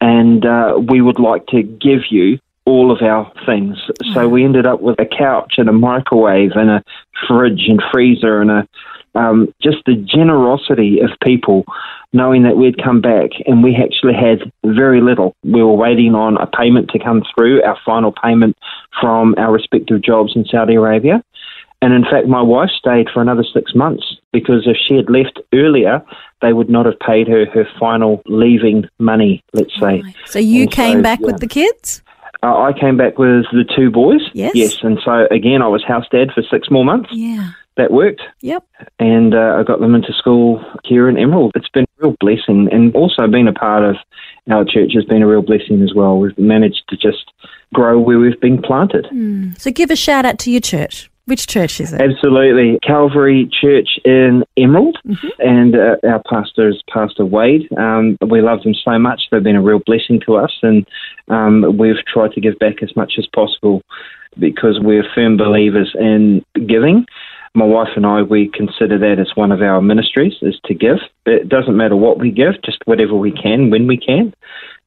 and 0.00 0.44
uh, 0.44 0.78
we 0.88 1.00
would 1.00 1.18
like 1.18 1.46
to 1.46 1.62
give 1.62 2.00
you 2.10 2.38
all 2.66 2.90
of 2.90 3.02
our 3.02 3.30
things. 3.46 3.76
So 4.12 4.28
we 4.28 4.44
ended 4.44 4.66
up 4.66 4.80
with 4.80 4.98
a 5.00 5.06
couch 5.06 5.54
and 5.58 5.68
a 5.68 5.72
microwave 5.72 6.52
and 6.54 6.70
a 6.70 6.82
fridge 7.26 7.64
and 7.68 7.82
freezer 7.92 8.40
and 8.40 8.50
a 8.50 8.68
um, 9.14 9.52
just 9.62 9.78
the 9.86 9.94
generosity 9.94 11.00
of 11.00 11.10
people 11.22 11.64
knowing 12.12 12.44
that 12.44 12.56
we'd 12.56 12.82
come 12.82 13.00
back 13.00 13.30
and 13.46 13.62
we 13.62 13.76
actually 13.76 14.14
had 14.14 14.50
very 14.64 15.00
little. 15.00 15.34
We 15.42 15.62
were 15.62 15.74
waiting 15.74 16.14
on 16.14 16.36
a 16.36 16.46
payment 16.46 16.90
to 16.90 16.98
come 16.98 17.22
through, 17.34 17.62
our 17.62 17.78
final 17.84 18.12
payment 18.12 18.56
from 19.00 19.34
our 19.38 19.52
respective 19.52 20.02
jobs 20.02 20.32
in 20.36 20.44
Saudi 20.44 20.74
Arabia. 20.74 21.22
And 21.82 21.92
in 21.92 22.04
fact, 22.04 22.26
my 22.26 22.40
wife 22.40 22.70
stayed 22.70 23.08
for 23.12 23.20
another 23.20 23.44
six 23.52 23.74
months 23.74 24.16
because 24.32 24.66
if 24.66 24.76
she 24.76 24.94
had 24.94 25.10
left 25.10 25.38
earlier, 25.52 26.02
they 26.40 26.52
would 26.52 26.70
not 26.70 26.86
have 26.86 26.98
paid 27.00 27.28
her 27.28 27.44
her 27.46 27.68
final 27.78 28.22
leaving 28.26 28.88
money, 28.98 29.42
let's 29.52 29.78
say. 29.78 30.02
So 30.24 30.38
you 30.38 30.62
And 30.62 30.72
so, 30.72 30.76
came 30.76 31.02
back 31.02 31.20
yeah. 31.20 31.26
with 31.26 31.40
the 31.40 31.46
kids? 31.46 32.00
Uh, 32.42 32.56
I 32.56 32.72
came 32.78 32.96
back 32.96 33.18
with 33.18 33.44
the 33.52 33.64
two 33.76 33.90
boys. 33.90 34.20
Yes. 34.32 34.52
Yes, 34.54 34.82
and 34.82 34.98
so 35.04 35.26
again, 35.30 35.62
I 35.62 35.68
was 35.68 35.84
house 35.84 36.06
dad 36.10 36.30
for 36.34 36.42
six 36.42 36.70
more 36.70 36.84
months. 36.84 37.10
Yeah. 37.12 37.50
That 37.76 37.90
worked, 37.90 38.22
Yep. 38.40 38.64
and 39.00 39.34
uh, 39.34 39.56
I 39.58 39.64
got 39.64 39.80
them 39.80 39.96
into 39.96 40.12
school 40.12 40.64
here 40.84 41.08
in 41.08 41.18
Emerald. 41.18 41.50
It's 41.56 41.68
been 41.70 41.82
a 41.98 42.06
real 42.06 42.16
blessing, 42.20 42.68
and 42.70 42.94
also 42.94 43.26
being 43.26 43.48
a 43.48 43.52
part 43.52 43.82
of 43.82 43.96
our 44.48 44.64
church 44.64 44.92
has 44.94 45.04
been 45.06 45.22
a 45.22 45.26
real 45.26 45.42
blessing 45.42 45.82
as 45.82 45.92
well. 45.92 46.18
We've 46.18 46.38
managed 46.38 46.84
to 46.90 46.96
just 46.96 47.32
grow 47.72 47.98
where 47.98 48.20
we've 48.20 48.40
been 48.40 48.62
planted. 48.62 49.08
So 49.58 49.72
give 49.72 49.90
a 49.90 49.96
shout 49.96 50.24
out 50.24 50.38
to 50.40 50.52
your 50.52 50.60
church. 50.60 51.10
Which 51.26 51.48
church 51.48 51.80
is 51.80 51.92
it? 51.92 52.00
Absolutely. 52.00 52.78
Calvary 52.86 53.48
Church 53.60 53.98
in 54.04 54.44
Emerald, 54.56 54.98
and 55.40 55.74
uh, 55.74 55.96
our 56.06 56.22
pastor 56.30 56.68
is 56.68 56.80
Pastor 56.92 57.24
Wade. 57.24 57.66
Um, 57.76 58.16
we 58.28 58.40
love 58.40 58.62
them 58.62 58.74
so 58.84 58.98
much. 59.00 59.22
They've 59.32 59.42
been 59.42 59.56
a 59.56 59.62
real 59.62 59.80
blessing 59.84 60.20
to 60.26 60.36
us, 60.36 60.52
and 60.62 60.86
um, 61.28 61.76
we've 61.76 62.04
tried 62.06 62.32
to 62.32 62.40
give 62.40 62.56
back 62.60 62.84
as 62.84 62.94
much 62.94 63.14
as 63.18 63.26
possible 63.34 63.82
because 64.38 64.78
we're 64.80 65.04
firm 65.14 65.36
believers 65.36 65.94
in 65.98 66.44
giving. 66.68 67.06
My 67.56 67.64
wife 67.64 67.90
and 67.94 68.04
I, 68.04 68.22
we 68.22 68.50
consider 68.52 68.98
that 68.98 69.20
as 69.20 69.30
one 69.36 69.52
of 69.52 69.62
our 69.62 69.80
ministries, 69.80 70.34
is 70.42 70.58
to 70.64 70.74
give. 70.74 70.96
It 71.24 71.48
doesn't 71.48 71.76
matter 71.76 71.94
what 71.94 72.18
we 72.18 72.32
give, 72.32 72.54
just 72.64 72.78
whatever 72.84 73.14
we 73.14 73.30
can, 73.30 73.70
when 73.70 73.86
we 73.86 73.96
can. 73.96 74.34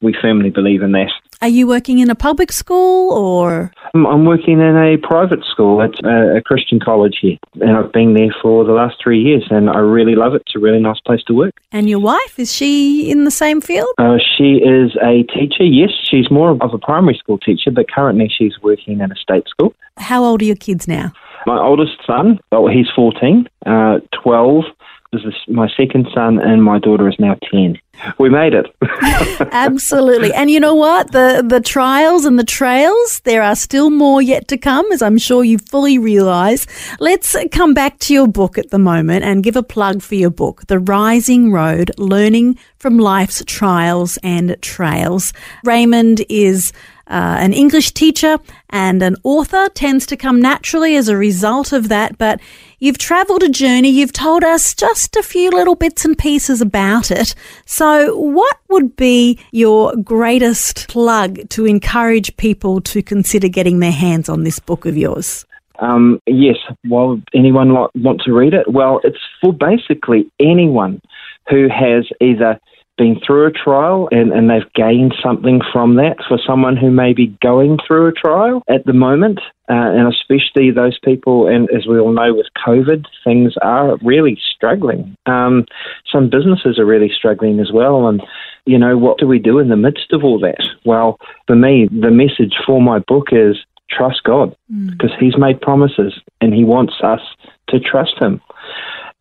We 0.02 0.14
firmly 0.22 0.50
believe 0.50 0.82
in 0.82 0.92
that. 0.92 1.10
Are 1.42 1.48
you 1.48 1.66
working 1.66 2.00
in 2.00 2.10
a 2.10 2.16
public 2.16 2.52
school 2.52 3.14
or? 3.14 3.72
I'm- 3.94 4.26
working 4.26 4.60
in 4.60 4.76
a 4.76 4.98
private 4.98 5.46
school 5.46 5.82
at 5.82 5.92
a, 6.04 6.42
Christian 6.42 6.80
college 6.80 7.20
here, 7.22 7.38
and 7.62 7.72
I've 7.78 7.94
been 7.94 8.14
there 8.16 8.36
for 8.42 8.66
the 8.66 8.74
last 8.74 8.98
three 9.02 9.22
years, 9.22 9.46
and 9.50 9.70
I 9.70 9.80
really 9.80 10.16
love 10.16 10.34
it. 10.36 10.42
It's 10.46 10.56
a 10.56 10.60
really 10.60 10.80
nice 10.80 11.00
place 11.00 11.24
to 11.28 11.34
work. 11.34 11.54
And 11.72 11.90
your 11.90 12.00
wife, 12.00 12.38
is 12.38 12.54
she 12.54 13.10
in 13.10 13.24
the 13.24 13.32
same 13.32 13.62
field? 13.62 13.90
Uh, 13.98 14.18
she 14.38 14.56
is 14.58 14.98
a 15.02 15.24
teacher, 15.24 15.64
yes. 15.64 15.92
She's 16.04 16.30
more 16.30 16.52
of 16.60 16.74
a 16.74 16.78
primary 16.78 17.16
school 17.16 17.38
teacher, 17.38 17.72
but 17.72 17.90
currently 17.90 18.30
she's 18.36 18.54
working 18.62 19.00
at 19.00 19.12
a 19.12 19.16
state 19.16 19.48
school. 19.48 19.74
How 19.98 20.24
old 20.24 20.42
are 20.42 20.46
your 20.46 20.56
kids 20.58 20.88
now? 20.88 21.14
My 21.48 21.58
oldest 21.60 21.98
son, 22.06 22.40
oh, 22.52 22.68
he's 22.68 22.88
14, 22.94 23.48
uh, 23.66 24.00
12 24.22 24.66
is 25.14 25.22
my 25.48 25.70
second 25.78 26.08
son, 26.14 26.40
and 26.40 26.62
my 26.62 26.78
daughter 26.78 27.08
is 27.08 27.16
now 27.20 27.38
10. 27.50 27.80
We 28.20 28.30
made 28.30 28.54
it. 28.54 28.66
Absolutely. 29.54 30.34
And 30.34 30.52
you 30.52 30.60
know 30.60 30.76
what? 30.76 31.14
The 31.14 31.44
the 31.48 31.62
trials 31.62 32.26
and 32.26 32.38
the 32.38 32.44
trails, 32.44 33.22
there 33.22 33.42
are 33.42 33.56
still 33.56 33.90
more 33.90 34.22
yet 34.22 34.50
to 34.50 34.58
come, 34.58 34.92
as 34.92 35.02
I'm 35.02 35.18
sure 35.18 35.44
you 35.44 35.58
fully 35.58 35.98
realise. 35.98 36.68
Let's 37.00 37.36
come 37.52 37.74
back 37.74 37.98
to 38.00 38.14
your 38.14 38.28
book 38.28 38.58
at 38.58 38.70
the 38.70 38.80
moment 38.80 39.24
and 39.24 39.42
give 39.42 39.56
a 39.56 39.64
plug 39.64 40.02
for 40.02 40.16
your 40.16 40.30
book, 40.30 40.68
The 40.68 40.80
Rising 40.80 41.52
Road 41.54 41.92
Learning 41.98 42.58
from 42.78 43.00
Life's 43.00 43.42
Trials 43.48 44.20
and 44.22 44.58
Trails. 44.62 45.32
Raymond 45.64 46.24
is 46.30 46.74
uh, 47.10 47.38
an 47.40 47.54
English 47.54 47.92
teacher 47.92 48.38
and 48.70 49.02
an 49.02 49.16
author 49.24 49.70
tends 49.70 50.06
to 50.08 50.18
come 50.18 50.42
naturally 50.42 50.96
as 50.96 51.08
a 51.08 51.18
result 51.18 51.72
of 51.72 51.90
that. 51.90 52.18
But 52.18 52.40
you've 52.80 52.98
travelled 52.98 53.44
a 53.44 53.50
journey. 53.50 53.90
You've 53.90 54.14
told 54.14 54.44
us 54.44 54.74
just 54.74 55.16
a 55.16 55.24
few 55.24 55.50
little 55.50 55.76
bits 55.76 56.06
and 56.06 56.18
pieces 56.18 56.62
about 56.62 57.12
it. 57.12 57.34
So, 57.66 58.18
what 58.18 58.58
would 58.70 58.96
be 58.96 59.40
your 59.52 59.96
greatest 59.96 60.88
plug 60.90 61.48
to 61.50 61.66
encourage 61.66 62.36
people 62.38 62.82
to 62.82 63.02
consider 63.02 63.48
getting 63.48 63.80
their 63.80 63.92
hands 63.92 64.30
on 64.30 64.44
this 64.44 64.60
book 64.60 64.86
of 64.86 64.98
yours? 64.98 65.46
Um, 65.80 66.22
yes. 66.26 66.58
Would 66.86 67.24
anyone 67.34 67.74
want 67.74 68.22
to 68.26 68.34
read 68.34 68.54
it? 68.54 68.72
Well, 68.72 69.00
it's 69.04 69.20
for 69.42 69.54
basically 69.54 70.30
anyone 70.40 71.02
who 71.50 71.68
has 71.70 72.06
either 72.20 72.60
been 72.98 73.20
through 73.26 73.48
a 73.48 73.52
trial 73.52 74.10
and, 74.12 74.32
and 74.32 74.50
they've 74.50 74.72
gained 74.74 75.14
something 75.24 75.62
from 75.72 75.96
that. 75.96 76.18
For 76.28 76.40
someone 76.46 76.76
who 76.76 76.92
may 76.92 77.14
be 77.14 77.38
going 77.42 77.78
through 77.86 78.08
a 78.08 78.12
trial 78.12 78.64
at 78.68 78.86
the 78.86 78.94
moment, 78.94 79.40
uh, 79.70 79.74
and 79.74 80.12
especially 80.12 80.72
those 80.72 80.98
people, 81.04 81.48
and 81.48 81.70
as 81.76 81.86
we 81.86 82.00
all 82.00 82.12
know 82.12 82.34
with 82.34 82.48
COVID, 82.66 83.06
things 83.24 83.54
are 83.62 83.98
really 83.98 84.40
struggling. 84.56 85.16
Um, 85.26 85.66
some 86.12 86.30
businesses 86.30 86.80
are 86.80 86.86
really 86.86 87.12
struggling 87.16 87.60
as 87.60 87.72
well. 87.72 88.08
And, 88.08 88.22
you 88.66 88.78
know, 88.78 88.98
what 88.98 89.20
do 89.20 89.28
we 89.28 89.40
do 89.40 89.60
in 89.60 89.70
the 89.70 89.76
midst 89.76 90.12
of 90.14 90.24
all 90.24 90.40
that? 90.40 90.68
Well, 90.86 91.20
for 91.46 91.56
me, 91.56 91.88
the 91.92 92.12
message 92.12 92.56
for 92.66 92.82
my 92.82 93.00
book 93.00 93.28
is 93.32 93.58
trust 93.90 94.24
God 94.24 94.56
because 94.88 95.12
He's 95.20 95.38
made 95.38 95.62
promises 95.62 96.14
and 96.42 96.54
He 96.54 96.64
wants 96.64 96.96
us 97.04 97.22
to 97.70 97.80
trust 97.80 98.18
Him. 98.20 98.42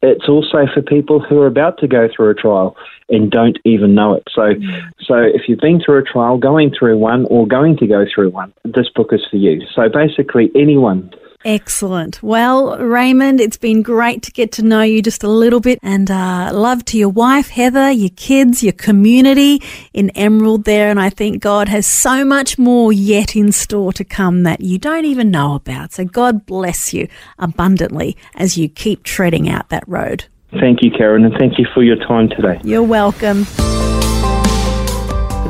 It's 0.02 0.28
also 0.28 0.66
for 0.72 0.82
people 0.82 1.20
who 1.20 1.40
are 1.40 1.46
about 1.46 1.78
to 1.78 1.88
go 1.88 2.08
through 2.14 2.30
a 2.30 2.34
trial 2.34 2.76
and 3.08 3.30
don't 3.30 3.58
even 3.64 3.94
know 3.94 4.14
it. 4.14 4.24
So, 4.30 4.54
mm. 4.54 4.90
so 5.00 5.14
if 5.16 5.48
you've 5.48 5.60
been 5.60 5.80
through 5.80 5.98
a 5.98 6.02
trial, 6.02 6.38
going 6.38 6.72
through 6.78 6.98
one, 6.98 7.26
or 7.30 7.46
going 7.46 7.76
to 7.78 7.86
go 7.86 8.04
through 8.12 8.30
one, 8.30 8.52
this 8.64 8.90
book 8.94 9.12
is 9.12 9.24
for 9.30 9.36
you. 9.36 9.62
So 9.74 9.88
basically, 9.88 10.50
anyone 10.54 11.10
Excellent. 11.46 12.20
Well, 12.24 12.76
Raymond, 12.76 13.40
it's 13.40 13.56
been 13.56 13.80
great 13.80 14.20
to 14.24 14.32
get 14.32 14.50
to 14.52 14.64
know 14.64 14.82
you 14.82 15.00
just 15.00 15.22
a 15.22 15.28
little 15.28 15.60
bit 15.60 15.78
and 15.80 16.10
uh, 16.10 16.50
love 16.52 16.84
to 16.86 16.98
your 16.98 17.08
wife, 17.08 17.50
Heather, 17.50 17.88
your 17.88 18.10
kids, 18.16 18.64
your 18.64 18.72
community 18.72 19.62
in 19.94 20.10
Emerald 20.10 20.64
there. 20.64 20.90
And 20.90 20.98
I 20.98 21.08
think 21.08 21.40
God 21.40 21.68
has 21.68 21.86
so 21.86 22.24
much 22.24 22.58
more 22.58 22.92
yet 22.92 23.36
in 23.36 23.52
store 23.52 23.92
to 23.92 24.02
come 24.02 24.42
that 24.42 24.60
you 24.60 24.76
don't 24.76 25.04
even 25.04 25.30
know 25.30 25.54
about. 25.54 25.92
So 25.92 26.04
God 26.04 26.46
bless 26.46 26.92
you 26.92 27.06
abundantly 27.38 28.16
as 28.34 28.58
you 28.58 28.68
keep 28.68 29.04
treading 29.04 29.48
out 29.48 29.68
that 29.68 29.84
road. 29.86 30.24
Thank 30.58 30.82
you, 30.82 30.90
Karen, 30.90 31.24
and 31.24 31.34
thank 31.38 31.60
you 31.60 31.66
for 31.72 31.84
your 31.84 31.96
time 32.08 32.28
today. 32.28 32.60
You're 32.64 32.82
welcome. 32.82 33.46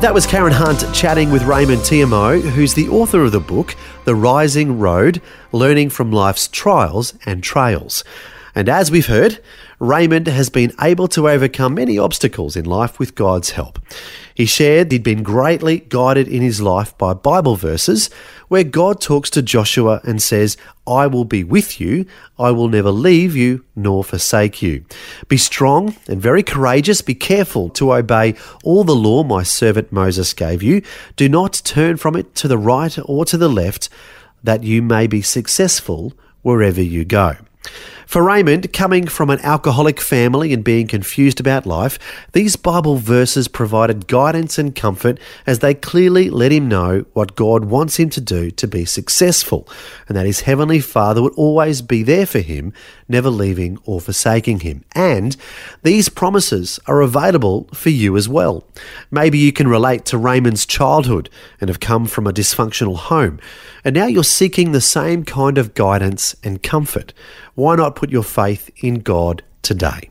That 0.00 0.14
was 0.14 0.26
Karen 0.26 0.52
Hunt 0.52 0.85
chatting 0.94 1.30
with 1.30 1.42
Raymond 1.44 1.80
TeAmo, 1.80 2.40
who's 2.40 2.74
the 2.74 2.88
author 2.88 3.22
of 3.22 3.32
the 3.32 3.40
book, 3.40 3.74
The 4.04 4.14
Rising 4.14 4.78
Road 4.78 5.20
Learning 5.52 5.90
from 5.90 6.12
Life's 6.12 6.46
Trials 6.48 7.14
and 7.24 7.42
Trails. 7.42 8.04
And 8.54 8.68
as 8.68 8.90
we've 8.90 9.06
heard, 9.06 9.40
Raymond 9.78 10.26
has 10.26 10.48
been 10.48 10.72
able 10.80 11.06
to 11.08 11.28
overcome 11.28 11.74
many 11.74 11.98
obstacles 11.98 12.56
in 12.56 12.64
life 12.64 12.98
with 12.98 13.14
God's 13.14 13.50
help. 13.50 13.78
He 14.34 14.46
shared 14.46 14.90
he'd 14.90 15.02
been 15.02 15.22
greatly 15.22 15.80
guided 15.80 16.28
in 16.28 16.40
his 16.40 16.62
life 16.62 16.96
by 16.96 17.12
Bible 17.14 17.56
verses 17.56 18.08
where 18.48 18.64
God 18.64 19.00
talks 19.00 19.28
to 19.30 19.42
Joshua 19.42 20.00
and 20.04 20.22
says, 20.22 20.56
I 20.86 21.06
will 21.06 21.24
be 21.24 21.44
with 21.44 21.80
you, 21.80 22.06
I 22.38 22.52
will 22.52 22.68
never 22.68 22.90
leave 22.90 23.36
you 23.36 23.64
nor 23.74 24.02
forsake 24.02 24.62
you. 24.62 24.84
Be 25.28 25.36
strong 25.36 25.96
and 26.06 26.22
very 26.22 26.42
courageous, 26.42 27.02
be 27.02 27.14
careful 27.14 27.68
to 27.70 27.92
obey 27.92 28.34
all 28.64 28.84
the 28.84 28.94
law 28.94 29.24
my 29.24 29.42
servant 29.42 29.92
Moses 29.92 30.32
gave 30.32 30.62
you. 30.62 30.82
Do 31.16 31.28
not 31.28 31.60
turn 31.64 31.96
from 31.96 32.16
it 32.16 32.34
to 32.36 32.48
the 32.48 32.58
right 32.58 32.96
or 33.04 33.24
to 33.26 33.36
the 33.36 33.48
left, 33.48 33.88
that 34.42 34.62
you 34.62 34.80
may 34.80 35.06
be 35.06 35.22
successful 35.22 36.12
wherever 36.42 36.80
you 36.80 37.04
go. 37.04 37.36
For 38.07 38.23
Raymond, 38.23 38.73
coming 38.73 39.09
from 39.09 39.31
an 39.31 39.40
alcoholic 39.40 40.01
family 40.01 40.53
and 40.53 40.62
being 40.62 40.87
confused 40.87 41.40
about 41.40 41.66
life, 41.66 41.99
these 42.33 42.55
Bible 42.55 42.99
verses 42.99 43.49
provided 43.49 44.07
guidance 44.07 44.59
and 44.59 44.77
comfort 44.77 45.19
as 45.45 45.59
they 45.59 45.75
clearly 45.75 46.31
let 46.31 46.53
him 46.53 46.69
know 46.69 47.05
what 47.14 47.35
God 47.35 47.64
wants 47.64 47.97
him 47.97 48.09
to 48.11 48.21
do 48.21 48.53
to 48.53 48.69
be 48.69 48.85
successful, 48.85 49.69
and 50.07 50.16
that 50.16 50.25
his 50.25 50.42
Heavenly 50.42 50.79
Father 50.79 51.21
would 51.21 51.35
always 51.35 51.83
be 51.83 52.05
there 52.05 52.27
for 52.27 52.38
him, 52.38 52.73
never 53.09 53.29
leaving 53.29 53.77
or 53.85 54.01
forsaking 54.01 54.61
him. 54.61 54.85
And 54.92 55.37
these 55.83 56.09
promises 56.09 56.79
are 56.87 57.01
available 57.01 57.69
for 57.75 57.90
you 57.90 58.16
as 58.16 58.29
well. 58.29 58.64
Maybe 59.11 59.38
you 59.38 59.53
can 59.53 59.66
relate 59.66 60.05
to 60.07 60.16
Raymond's 60.16 60.64
childhood 60.64 61.29
and 61.61 61.69
have 61.69 61.81
come 61.81 62.07
from 62.07 62.29
a 62.29 62.33
dysfunctional 62.33 62.97
home, 62.97 63.40
and 63.85 63.97
now 63.97 64.07
you're 64.07 64.23
seeking 64.23 64.71
the 64.71 64.81
same 64.81 65.25
kind 65.25 65.59
of 65.59 65.75
guidance 65.75 66.37
and 66.45 66.62
comfort. 66.62 67.12
Why 67.55 67.75
not 67.75 67.95
put 67.96 68.11
your 68.11 68.22
faith 68.22 68.70
in 68.76 69.00
God 69.00 69.42
today? 69.62 70.11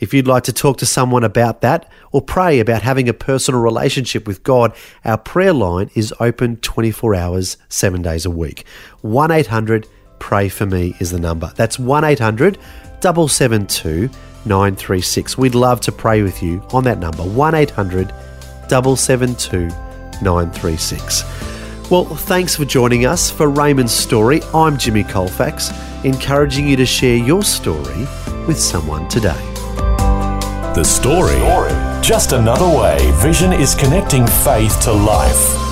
If 0.00 0.14
you'd 0.14 0.26
like 0.26 0.44
to 0.44 0.52
talk 0.52 0.78
to 0.78 0.86
someone 0.86 1.24
about 1.24 1.60
that 1.60 1.90
or 2.12 2.22
pray 2.22 2.60
about 2.60 2.82
having 2.82 3.08
a 3.08 3.14
personal 3.14 3.60
relationship 3.60 4.26
with 4.26 4.42
God, 4.42 4.74
our 5.04 5.18
prayer 5.18 5.52
line 5.52 5.90
is 5.94 6.14
open 6.20 6.56
24 6.56 7.14
hours, 7.14 7.56
seven 7.68 8.02
days 8.02 8.24
a 8.24 8.30
week. 8.30 8.64
1 9.02 9.30
800 9.30 9.86
Pray 10.18 10.48
For 10.48 10.66
Me 10.66 10.96
is 10.98 11.10
the 11.10 11.20
number. 11.20 11.52
That's 11.56 11.78
1 11.78 12.04
800 12.04 12.58
772 13.00 14.08
936. 14.44 15.38
We'd 15.38 15.54
love 15.54 15.80
to 15.82 15.92
pray 15.92 16.22
with 16.22 16.42
you 16.42 16.62
on 16.72 16.84
that 16.84 16.98
number 16.98 17.22
1 17.22 17.54
800 17.54 18.08
772 18.68 19.68
936. 20.22 21.24
Well, 21.90 22.04
thanks 22.04 22.54
for 22.54 22.64
joining 22.64 23.06
us 23.06 23.30
for 23.30 23.48
Raymond's 23.48 23.92
story. 23.92 24.42
I'm 24.52 24.76
Jimmy 24.76 25.04
Colfax, 25.04 25.70
encouraging 26.04 26.68
you 26.68 26.76
to 26.76 26.86
share 26.86 27.16
your 27.16 27.42
story 27.42 28.06
with 28.46 28.58
someone 28.58 29.08
today. 29.08 29.44
The 30.74 30.84
story. 30.84 31.38
Just 32.02 32.32
another 32.32 32.68
way 32.68 32.98
Vision 33.16 33.52
is 33.52 33.74
connecting 33.74 34.26
faith 34.26 34.80
to 34.82 34.92
life. 34.92 35.67